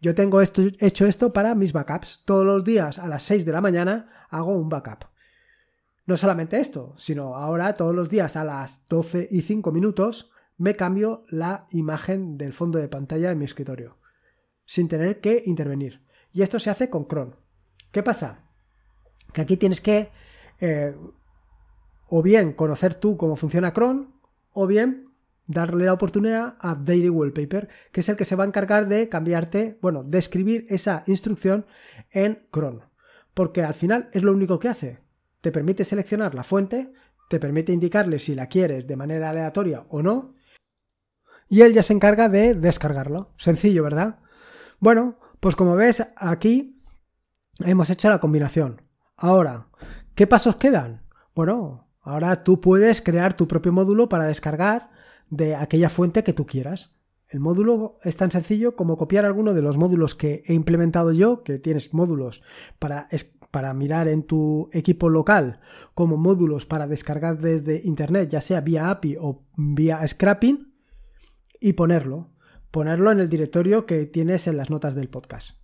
yo 0.00 0.14
tengo 0.14 0.40
esto, 0.40 0.62
hecho 0.78 1.06
esto 1.06 1.32
para 1.32 1.54
mis 1.54 1.72
backups. 1.72 2.22
Todos 2.24 2.44
los 2.44 2.64
días 2.64 2.98
a 2.98 3.08
las 3.08 3.22
6 3.24 3.44
de 3.44 3.52
la 3.52 3.60
mañana 3.60 4.26
hago 4.30 4.52
un 4.52 4.68
backup. 4.68 5.06
No 6.06 6.16
solamente 6.16 6.58
esto, 6.58 6.94
sino 6.96 7.36
ahora 7.36 7.74
todos 7.74 7.94
los 7.94 8.08
días 8.08 8.36
a 8.36 8.44
las 8.44 8.86
12 8.88 9.28
y 9.30 9.42
5 9.42 9.72
minutos 9.72 10.30
me 10.56 10.76
cambio 10.76 11.24
la 11.28 11.66
imagen 11.70 12.38
del 12.38 12.52
fondo 12.52 12.78
de 12.78 12.88
pantalla 12.88 13.28
de 13.28 13.34
mi 13.34 13.44
escritorio, 13.44 13.98
sin 14.64 14.88
tener 14.88 15.20
que 15.20 15.42
intervenir. 15.46 16.02
Y 16.32 16.42
esto 16.42 16.58
se 16.58 16.70
hace 16.70 16.90
con 16.90 17.06
Chrome. 17.06 17.34
¿Qué 17.92 18.02
pasa? 18.02 18.44
Que 19.32 19.42
aquí 19.42 19.56
tienes 19.56 19.80
que 19.80 20.10
eh, 20.60 20.96
o 22.08 22.22
bien 22.22 22.52
conocer 22.52 22.94
tú 22.94 23.16
cómo 23.16 23.36
funciona 23.36 23.72
Chrome, 23.72 24.06
o 24.52 24.66
bien 24.66 25.07
darle 25.48 25.86
la 25.86 25.94
oportunidad 25.94 26.56
a 26.60 26.76
Daily 26.76 27.08
Wallpaper, 27.08 27.68
que 27.90 28.00
es 28.00 28.08
el 28.08 28.16
que 28.16 28.24
se 28.24 28.36
va 28.36 28.44
a 28.44 28.46
encargar 28.46 28.86
de 28.86 29.08
cambiarte, 29.08 29.78
bueno, 29.82 30.04
de 30.04 30.18
escribir 30.18 30.66
esa 30.68 31.02
instrucción 31.06 31.66
en 32.10 32.46
Chrome. 32.52 32.82
Porque 33.34 33.64
al 33.64 33.74
final 33.74 34.10
es 34.12 34.22
lo 34.22 34.32
único 34.32 34.58
que 34.58 34.68
hace. 34.68 35.00
Te 35.40 35.50
permite 35.50 35.84
seleccionar 35.84 36.34
la 36.34 36.44
fuente, 36.44 36.92
te 37.28 37.40
permite 37.40 37.72
indicarle 37.72 38.18
si 38.18 38.34
la 38.34 38.46
quieres 38.46 38.86
de 38.86 38.96
manera 38.96 39.30
aleatoria 39.30 39.84
o 39.88 40.02
no. 40.02 40.34
y 41.50 41.62
él 41.62 41.72
ya 41.72 41.82
se 41.82 41.94
encarga 41.94 42.28
de 42.28 42.54
descargarlo. 42.54 43.32
Sencillo, 43.38 43.82
¿verdad? 43.82 44.18
Bueno, 44.80 45.18
pues 45.40 45.56
como 45.56 45.76
ves 45.76 46.06
aquí 46.16 46.82
hemos 47.60 47.88
hecho 47.88 48.10
la 48.10 48.20
combinación. 48.20 48.82
Ahora, 49.16 49.68
¿qué 50.14 50.26
pasos 50.26 50.56
quedan? 50.56 51.06
Bueno, 51.34 51.88
ahora 52.02 52.36
tú 52.36 52.60
puedes 52.60 53.00
crear 53.00 53.34
tu 53.34 53.48
propio 53.48 53.72
módulo 53.72 54.10
para 54.10 54.24
descargar 54.24 54.90
de 55.30 55.56
aquella 55.56 55.88
fuente 55.88 56.24
que 56.24 56.32
tú 56.32 56.46
quieras. 56.46 56.92
El 57.28 57.40
módulo 57.40 57.98
es 58.02 58.16
tan 58.16 58.30
sencillo 58.30 58.74
como 58.74 58.96
copiar 58.96 59.24
alguno 59.24 59.52
de 59.52 59.62
los 59.62 59.76
módulos 59.76 60.14
que 60.14 60.42
he 60.46 60.54
implementado 60.54 61.12
yo, 61.12 61.42
que 61.42 61.58
tienes 61.58 61.92
módulos 61.92 62.42
para, 62.78 63.08
para 63.50 63.74
mirar 63.74 64.08
en 64.08 64.22
tu 64.22 64.70
equipo 64.72 65.10
local, 65.10 65.60
como 65.94 66.16
módulos 66.16 66.64
para 66.64 66.86
descargar 66.86 67.38
desde 67.38 67.82
Internet, 67.84 68.30
ya 68.30 68.40
sea 68.40 68.62
vía 68.62 68.88
API 68.90 69.16
o 69.20 69.44
vía 69.56 70.06
scrapping, 70.06 70.72
y 71.60 71.74
ponerlo. 71.74 72.30
Ponerlo 72.70 73.10
en 73.10 73.20
el 73.20 73.28
directorio 73.28 73.86
que 73.86 74.06
tienes 74.06 74.46
en 74.46 74.56
las 74.56 74.70
notas 74.70 74.94
del 74.94 75.08
podcast. 75.08 75.58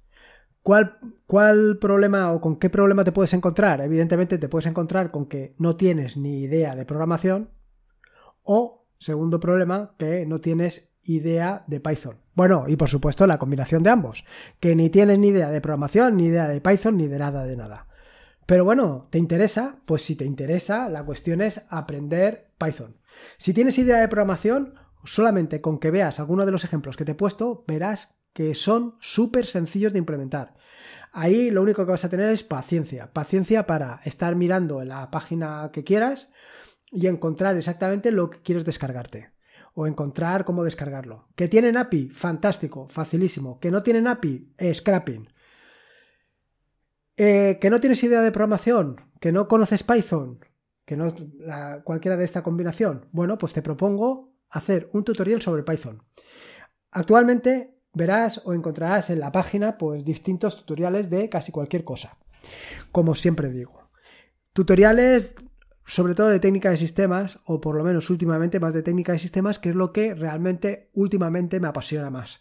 ¿Cuál, 0.62 0.98
¿Cuál 1.26 1.78
problema 1.78 2.32
o 2.32 2.40
con 2.40 2.56
qué 2.56 2.70
problema 2.70 3.04
te 3.04 3.12
puedes 3.12 3.34
encontrar? 3.34 3.82
Evidentemente 3.82 4.38
te 4.38 4.48
puedes 4.48 4.66
encontrar 4.66 5.10
con 5.10 5.26
que 5.26 5.54
no 5.58 5.76
tienes 5.76 6.16
ni 6.16 6.40
idea 6.40 6.74
de 6.74 6.86
programación 6.86 7.50
o, 8.42 8.83
segundo 8.98 9.40
problema, 9.40 9.94
que 9.98 10.26
no 10.26 10.40
tienes 10.40 10.94
idea 11.02 11.64
de 11.66 11.80
Python. 11.80 12.18
Bueno, 12.34 12.64
y 12.68 12.76
por 12.76 12.88
supuesto 12.88 13.26
la 13.26 13.38
combinación 13.38 13.82
de 13.82 13.90
ambos, 13.90 14.24
que 14.60 14.74
ni 14.74 14.90
tienes 14.90 15.18
ni 15.18 15.28
idea 15.28 15.50
de 15.50 15.60
programación, 15.60 16.16
ni 16.16 16.26
idea 16.26 16.48
de 16.48 16.60
Python, 16.60 16.96
ni 16.96 17.08
de 17.08 17.18
nada 17.18 17.44
de 17.44 17.56
nada. 17.56 17.86
Pero 18.46 18.64
bueno, 18.64 19.08
¿te 19.10 19.18
interesa? 19.18 19.76
Pues 19.86 20.02
si 20.02 20.16
te 20.16 20.24
interesa, 20.24 20.88
la 20.88 21.04
cuestión 21.04 21.40
es 21.40 21.66
aprender 21.70 22.52
Python. 22.58 22.96
Si 23.38 23.54
tienes 23.54 23.78
idea 23.78 24.00
de 24.00 24.08
programación, 24.08 24.74
solamente 25.04 25.60
con 25.60 25.78
que 25.78 25.90
veas 25.90 26.18
alguno 26.20 26.44
de 26.44 26.52
los 26.52 26.64
ejemplos 26.64 26.96
que 26.96 27.04
te 27.04 27.12
he 27.12 27.16
puesto, 27.16 27.64
verás 27.66 28.14
que 28.32 28.54
son 28.54 28.96
súper 29.00 29.46
sencillos 29.46 29.92
de 29.92 30.00
implementar. 30.00 30.54
Ahí 31.12 31.50
lo 31.50 31.62
único 31.62 31.86
que 31.86 31.92
vas 31.92 32.04
a 32.04 32.10
tener 32.10 32.28
es 32.30 32.42
paciencia. 32.42 33.12
Paciencia 33.12 33.66
para 33.66 34.00
estar 34.04 34.34
mirando 34.34 34.82
en 34.82 34.88
la 34.88 35.10
página 35.10 35.70
que 35.72 35.84
quieras 35.84 36.28
y 36.90 37.06
encontrar 37.06 37.56
exactamente 37.56 38.10
lo 38.10 38.30
que 38.30 38.42
quieres 38.42 38.64
descargarte 38.64 39.34
o 39.74 39.86
encontrar 39.86 40.44
cómo 40.44 40.64
descargarlo. 40.64 41.28
Que 41.34 41.48
tienen 41.48 41.76
API, 41.76 42.08
fantástico, 42.10 42.88
facilísimo. 42.88 43.58
Que 43.58 43.70
no 43.70 43.82
tienen 43.82 44.06
API, 44.06 44.54
scrapping. 44.72 45.28
Eh, 47.16 47.58
que 47.60 47.70
no 47.70 47.80
tienes 47.80 48.02
idea 48.02 48.22
de 48.22 48.32
programación, 48.32 48.96
que 49.20 49.32
no 49.32 49.46
conoces 49.46 49.82
Python, 49.82 50.40
que 50.84 50.96
no 50.96 51.14
cualquiera 51.84 52.16
de 52.16 52.24
esta 52.24 52.42
combinación. 52.42 53.06
Bueno, 53.12 53.38
pues 53.38 53.52
te 53.52 53.62
propongo 53.62 54.32
hacer 54.48 54.88
un 54.92 55.04
tutorial 55.04 55.42
sobre 55.42 55.62
Python. 55.62 56.02
Actualmente 56.90 57.78
verás 57.92 58.42
o 58.44 58.52
encontrarás 58.52 59.10
en 59.10 59.20
la 59.20 59.32
página 59.32 59.78
pues 59.78 60.04
distintos 60.04 60.56
tutoriales 60.56 61.10
de 61.10 61.28
casi 61.28 61.52
cualquier 61.52 61.84
cosa. 61.84 62.18
Como 62.92 63.14
siempre 63.14 63.50
digo. 63.50 63.90
Tutoriales 64.52 65.34
sobre 65.86 66.14
todo 66.14 66.28
de 66.28 66.40
técnica 66.40 66.70
de 66.70 66.76
sistemas, 66.76 67.38
o 67.44 67.60
por 67.60 67.76
lo 67.76 67.84
menos 67.84 68.08
últimamente 68.10 68.60
más 68.60 68.72
de 68.72 68.82
técnica 68.82 69.12
de 69.12 69.18
sistemas, 69.18 69.58
que 69.58 69.70
es 69.70 69.74
lo 69.74 69.92
que 69.92 70.14
realmente 70.14 70.90
últimamente 70.94 71.60
me 71.60 71.68
apasiona 71.68 72.10
más. 72.10 72.40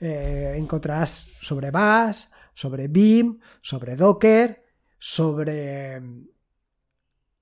Eh, 0.00 0.54
encontrarás 0.56 1.28
sobre 1.40 1.70
Bash, 1.70 2.26
sobre 2.54 2.88
Beam, 2.88 3.40
sobre 3.60 3.96
Docker, 3.96 4.64
sobre 4.98 6.00
mm, 6.00 6.28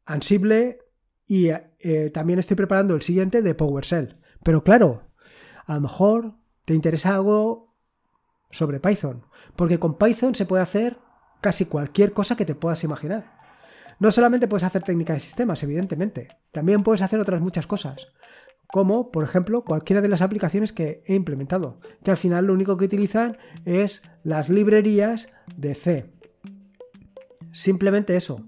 Ansible 0.06 0.78
y 1.26 1.48
eh, 1.48 2.10
también 2.12 2.38
estoy 2.38 2.56
preparando 2.56 2.94
el 2.94 3.02
siguiente 3.02 3.42
de 3.42 3.54
PowerShell. 3.54 4.18
Pero 4.42 4.64
claro, 4.64 5.10
a 5.66 5.74
lo 5.74 5.82
mejor 5.82 6.34
te 6.64 6.74
interesa 6.74 7.14
algo 7.14 7.74
sobre 8.50 8.80
Python, 8.80 9.24
porque 9.56 9.78
con 9.78 9.96
Python 9.96 10.34
se 10.34 10.46
puede 10.46 10.62
hacer 10.62 10.98
casi 11.40 11.66
cualquier 11.66 12.12
cosa 12.12 12.36
que 12.36 12.44
te 12.44 12.54
puedas 12.54 12.84
imaginar. 12.84 13.41
No 14.02 14.10
solamente 14.10 14.48
puedes 14.48 14.64
hacer 14.64 14.82
técnica 14.82 15.12
de 15.12 15.20
sistemas, 15.20 15.62
evidentemente, 15.62 16.26
también 16.50 16.82
puedes 16.82 17.02
hacer 17.02 17.20
otras 17.20 17.40
muchas 17.40 17.68
cosas, 17.68 18.08
como 18.66 19.12
por 19.12 19.22
ejemplo 19.22 19.62
cualquiera 19.62 20.02
de 20.02 20.08
las 20.08 20.22
aplicaciones 20.22 20.72
que 20.72 21.04
he 21.06 21.14
implementado, 21.14 21.78
que 22.02 22.10
al 22.10 22.16
final 22.16 22.46
lo 22.46 22.52
único 22.52 22.76
que 22.76 22.86
utilizan 22.86 23.38
es 23.64 24.02
las 24.24 24.48
librerías 24.48 25.28
de 25.56 25.76
C. 25.76 26.10
Simplemente 27.52 28.16
eso. 28.16 28.44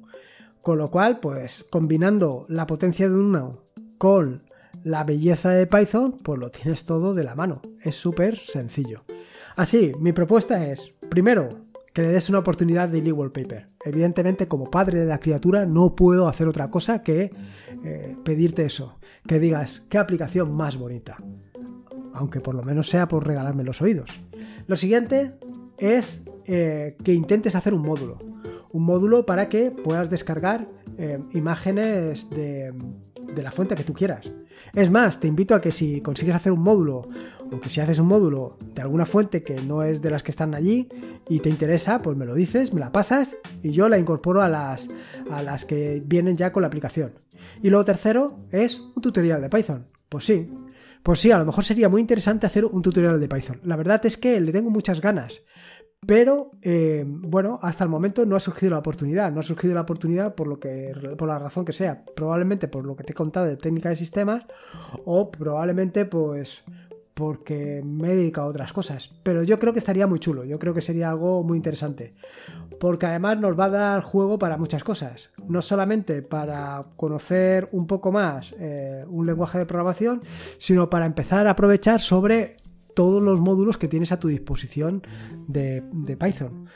Con 0.60 0.78
lo 0.78 0.90
cual, 0.90 1.20
pues 1.20 1.64
combinando 1.70 2.46
la 2.48 2.66
potencia 2.66 3.08
de 3.08 3.14
uno 3.14 3.60
con 3.96 4.50
la 4.82 5.04
belleza 5.04 5.50
de 5.50 5.68
Python, 5.68 6.18
pues 6.24 6.40
lo 6.40 6.50
tienes 6.50 6.84
todo 6.84 7.14
de 7.14 7.22
la 7.22 7.36
mano. 7.36 7.62
Es 7.80 7.94
súper 7.94 8.38
sencillo. 8.38 9.04
Así, 9.54 9.92
mi 10.00 10.10
propuesta 10.10 10.66
es, 10.66 10.94
primero, 11.10 11.63
que 11.94 12.02
le 12.02 12.09
des 12.09 12.28
una 12.28 12.40
oportunidad 12.40 12.88
de 12.88 12.98
Daily 12.98 13.12
Wallpaper. 13.12 13.68
Evidentemente, 13.85 14.48
como 14.48 14.68
padre 14.68 14.98
de 14.98 15.07
la 15.07 15.20
criatura, 15.20 15.64
no 15.64 15.94
puedo 15.94 16.26
hacer 16.26 16.48
otra 16.48 16.68
cosa 16.68 17.02
que 17.02 17.30
eh, 17.85 18.16
pedirte 18.24 18.64
eso. 18.64 18.98
Que 19.28 19.38
digas, 19.38 19.85
qué 19.88 19.98
aplicación 19.98 20.52
más 20.52 20.76
bonita. 20.76 21.16
Aunque 22.12 22.40
por 22.40 22.57
lo 22.57 22.64
menos 22.64 22.88
sea 22.88 23.07
por 23.07 23.24
regalarme 23.24 23.62
los 23.62 23.80
oídos. 23.80 24.11
Lo 24.66 24.74
siguiente 24.74 25.35
es 25.78 26.24
eh, 26.46 26.96
que 27.04 27.14
intentes 27.14 27.54
hacer 27.54 27.72
un 27.72 27.83
módulo. 27.83 28.18
Un 28.72 28.83
módulo 28.83 29.24
para 29.24 29.48
que 29.48 29.70
puedas 29.70 30.11
descargar 30.11 30.68
eh, 30.98 31.20
imágenes 31.30 32.28
de, 32.28 32.74
de 33.35 33.42
la 33.42 33.52
fuente 33.52 33.76
que 33.76 33.85
tú 33.85 33.92
quieras. 33.92 34.33
Es 34.72 34.90
más, 34.90 35.20
te 35.20 35.28
invito 35.28 35.54
a 35.54 35.61
que 35.61 35.70
si 35.70 36.00
consigues 36.00 36.35
hacer 36.35 36.50
un 36.50 36.61
módulo 36.61 37.09
o 37.54 37.60
que 37.60 37.68
si 37.68 37.80
haces 37.80 37.98
un 37.98 38.08
módulo 38.08 38.58
de 38.74 38.82
alguna 38.82 39.06
fuente 39.06 39.42
que 39.42 39.60
no 39.60 39.82
es 39.82 40.02
de 40.02 40.10
las 40.10 40.22
que 40.22 40.30
están 40.30 40.54
allí 40.54 40.88
y 41.28 41.40
te 41.40 41.48
interesa, 41.48 42.02
pues 42.02 42.16
me 42.16 42.26
lo 42.26 42.34
dices, 42.34 42.72
me 42.72 42.80
la 42.80 42.92
pasas 42.92 43.36
y 43.62 43.70
yo 43.70 43.88
la 43.88 43.98
incorporo 43.98 44.42
a 44.42 44.48
las, 44.48 44.88
a 45.30 45.42
las 45.42 45.64
que 45.64 46.02
vienen 46.04 46.36
ya 46.36 46.52
con 46.52 46.62
la 46.62 46.68
aplicación. 46.68 47.12
Y 47.62 47.70
luego 47.70 47.84
tercero 47.84 48.38
es 48.50 48.80
un 48.80 49.02
tutorial 49.02 49.40
de 49.40 49.48
Python. 49.48 49.86
Pues 50.08 50.24
sí, 50.24 50.48
pues 51.02 51.20
sí, 51.20 51.30
a 51.30 51.38
lo 51.38 51.44
mejor 51.44 51.64
sería 51.64 51.88
muy 51.88 52.00
interesante 52.00 52.46
hacer 52.46 52.64
un 52.64 52.82
tutorial 52.82 53.20
de 53.20 53.28
Python. 53.28 53.60
La 53.64 53.76
verdad 53.76 54.04
es 54.06 54.16
que 54.16 54.40
le 54.40 54.52
tengo 54.52 54.70
muchas 54.70 55.00
ganas. 55.00 55.42
Pero 56.06 56.50
eh, 56.62 57.04
bueno, 57.06 57.58
hasta 57.62 57.84
el 57.84 57.90
momento 57.90 58.26
no 58.26 58.36
ha 58.36 58.40
surgido 58.40 58.70
la 58.70 58.78
oportunidad. 58.78 59.32
No 59.32 59.40
ha 59.40 59.42
surgido 59.42 59.74
la 59.74 59.82
oportunidad 59.82 60.34
por 60.34 60.46
lo 60.46 60.58
que, 60.58 60.92
por 61.16 61.28
la 61.28 61.38
razón 61.38 61.64
que 61.64 61.72
sea. 61.72 62.04
Probablemente 62.16 62.68
por 62.68 62.84
lo 62.84 62.96
que 62.96 63.04
te 63.04 63.12
he 63.12 63.14
contado 63.14 63.46
de 63.46 63.56
técnica 63.56 63.88
de 63.88 63.96
sistemas. 63.96 64.44
O 65.04 65.30
probablemente, 65.30 66.04
pues, 66.04 66.64
porque 67.14 67.81
me 67.85 68.12
he 68.12 68.16
dedicado 68.16 68.48
a 68.48 68.50
otras 68.50 68.72
cosas. 68.72 69.12
Pero 69.22 69.44
yo 69.44 69.59
creo 69.59 69.72
que 69.72 69.79
estaría 69.79 70.07
muy 70.07 70.18
chulo. 70.18 70.44
Yo 70.44 70.59
creo 70.59 70.74
que 70.74 70.83
sería 70.83 71.11
algo 71.11 71.42
muy 71.44 71.57
interesante. 71.57 72.14
Porque 72.81 73.07
además 73.07 73.38
nos 73.38 73.59
va 73.59 73.66
a 73.66 73.70
dar 73.70 74.03
juego 74.03 74.38
para 74.38 74.59
muchas 74.59 74.83
cosas. 74.83 75.31
No 75.48 75.62
solamente 75.62 76.22
para 76.22 76.87
conocer 76.96 77.68
un 77.72 77.87
poco 77.87 78.11
más 78.11 78.55
eh, 78.59 79.05
un 79.09 79.27
lenguaje 79.27 79.59
de 79.59 79.66
programación, 79.66 80.22
sino 80.59 80.90
para 80.90 81.07
empezar 81.07 81.46
a 81.46 81.50
aprovechar 81.50 82.00
sobre 82.00 82.57
todos 82.94 83.22
los 83.22 83.40
módulos 83.40 83.77
que 83.77 83.88
tienes 83.88 84.12
a 84.12 84.20
tu 84.20 84.29
disposición 84.29 85.03
de, 85.48 85.83
Python. 86.18 86.66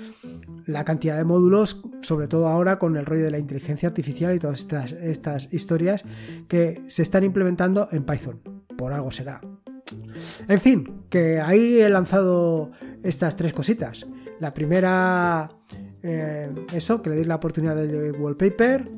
La 0.66 0.84
cantidad 0.84 1.16
de 1.16 1.24
módulos, 1.24 1.80
sobre 2.02 2.28
todo 2.28 2.48
ahora 2.48 2.78
con 2.78 2.96
el 2.96 3.06
rollo 3.06 3.24
de 3.24 3.30
la 3.30 3.38
inteligencia 3.38 3.88
artificial 3.88 4.34
y 4.34 4.38
todas 4.38 4.60
estas, 4.60 4.92
estas 4.92 5.52
historias 5.52 6.04
que 6.48 6.82
se 6.88 7.02
están 7.02 7.24
implementando 7.24 7.88
en 7.92 8.04
Python. 8.04 8.40
Por 8.76 8.92
algo 8.92 9.10
será. 9.10 9.40
En 10.48 10.60
fin, 10.60 11.02
que 11.08 11.40
ahí 11.40 11.80
he 11.80 11.88
lanzado 11.88 12.70
estas 13.02 13.36
tres 13.36 13.52
cositas. 13.52 14.06
La 14.40 14.54
primera, 14.54 15.50
eh, 16.02 16.50
eso, 16.72 17.02
que 17.02 17.10
le 17.10 17.16
deis 17.16 17.26
la 17.26 17.36
oportunidad 17.36 17.76
del 17.76 18.12
wallpaper, 18.12 18.88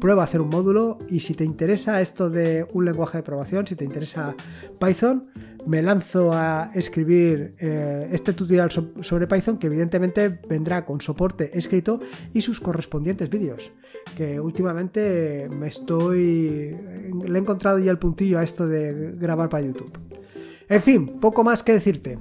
prueba 0.00 0.22
a 0.22 0.24
hacer 0.26 0.40
un 0.40 0.50
módulo 0.50 0.98
y 1.08 1.20
si 1.20 1.34
te 1.34 1.44
interesa 1.44 2.00
esto 2.00 2.28
de 2.28 2.66
un 2.72 2.84
lenguaje 2.84 3.18
de 3.18 3.22
programación, 3.22 3.66
si 3.66 3.74
te 3.74 3.84
interesa 3.84 4.34
Python, 4.78 5.30
me 5.66 5.82
lanzo 5.82 6.32
a 6.32 6.70
escribir 6.74 7.54
eh, 7.58 8.08
este 8.12 8.32
tutorial 8.32 8.70
sobre 8.70 9.26
Python 9.26 9.58
que 9.58 9.66
evidentemente 9.66 10.40
vendrá 10.48 10.84
con 10.84 11.00
soporte 11.00 11.56
escrito 11.58 12.00
y 12.32 12.40
sus 12.40 12.60
correspondientes 12.60 13.30
vídeos 13.30 13.72
que 14.16 14.40
últimamente 14.40 15.48
me 15.48 15.68
estoy 15.68 16.76
le 17.24 17.38
he 17.38 17.40
encontrado 17.40 17.78
ya 17.78 17.90
el 17.90 17.98
puntillo 17.98 18.38
a 18.38 18.44
esto 18.44 18.66
de 18.66 19.12
grabar 19.16 19.48
para 19.48 19.64
YouTube 19.64 19.98
en 20.68 20.80
fin, 20.80 21.20
poco 21.20 21.44
más 21.44 21.62
que 21.62 21.72
decirte 21.72 22.18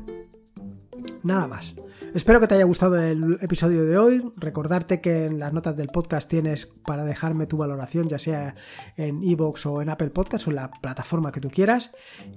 nada 1.23 1.47
más 1.47 1.75
Espero 2.13 2.39
que 2.39 2.45
te 2.45 2.53
haya 2.53 2.65
gustado 2.65 3.01
el 3.01 3.39
episodio 3.41 3.85
de 3.85 3.97
hoy. 3.97 4.31
Recordarte 4.37 5.01
que 5.01 5.25
en 5.25 5.39
las 5.39 5.51
notas 5.51 5.75
del 5.75 5.87
podcast 5.87 6.29
tienes 6.29 6.67
para 6.85 7.05
dejarme 7.05 7.47
tu 7.47 7.57
valoración, 7.57 8.07
ya 8.07 8.19
sea 8.19 8.53
en 8.97 9.23
iVoox 9.23 9.65
o 9.65 9.81
en 9.81 9.89
Apple 9.89 10.11
Podcast 10.11 10.45
o 10.45 10.51
en 10.51 10.57
la 10.57 10.69
plataforma 10.69 11.31
que 11.31 11.41
tú 11.41 11.49
quieras. 11.49 11.89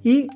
Y 0.02 0.28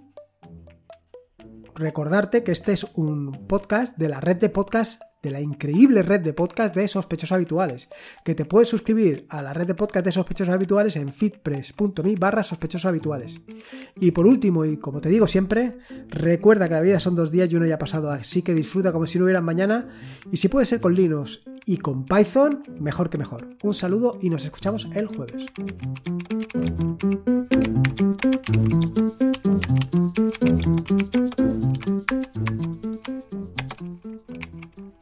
recordarte 1.80 2.44
que 2.44 2.52
este 2.52 2.72
es 2.72 2.84
un 2.94 3.46
podcast 3.48 3.96
de 3.96 4.08
la 4.08 4.20
red 4.20 4.36
de 4.36 4.50
podcast 4.50 5.02
de 5.22 5.30
la 5.30 5.40
increíble 5.40 6.02
red 6.02 6.20
de 6.20 6.32
podcast 6.32 6.74
de 6.74 6.88
sospechosos 6.88 7.32
habituales, 7.32 7.88
que 8.24 8.34
te 8.34 8.46
puedes 8.46 8.68
suscribir 8.68 9.26
a 9.28 9.42
la 9.42 9.52
red 9.52 9.66
de 9.66 9.74
podcast 9.74 10.06
de 10.06 10.12
sospechosos 10.12 10.54
habituales 10.54 10.96
en 10.96 11.12
fitpress.me 11.12 12.14
barra 12.16 12.42
sospechosos 12.42 12.86
habituales. 12.86 13.40
Y 13.96 14.12
por 14.12 14.26
último, 14.26 14.64
y 14.64 14.78
como 14.78 15.00
te 15.00 15.10
digo 15.10 15.26
siempre, 15.26 15.76
recuerda 16.08 16.68
que 16.68 16.74
la 16.74 16.80
vida 16.80 17.00
son 17.00 17.16
dos 17.16 17.30
días 17.30 17.52
y 17.52 17.56
uno 17.56 17.66
ya 17.66 17.74
ha 17.74 17.78
pasado, 17.78 18.10
así 18.10 18.42
que 18.42 18.54
disfruta 18.54 18.92
como 18.92 19.06
si 19.06 19.18
no 19.18 19.24
hubiera 19.24 19.42
mañana, 19.42 19.88
y 20.32 20.38
si 20.38 20.48
puede 20.48 20.64
ser 20.64 20.80
con 20.80 20.94
Linux 20.94 21.42
y 21.66 21.76
con 21.76 22.06
Python, 22.06 22.62
mejor 22.78 23.10
que 23.10 23.18
mejor. 23.18 23.56
Un 23.62 23.74
saludo 23.74 24.18
y 24.22 24.30
nos 24.30 24.44
escuchamos 24.44 24.88
el 24.94 25.06
jueves. 25.06 25.46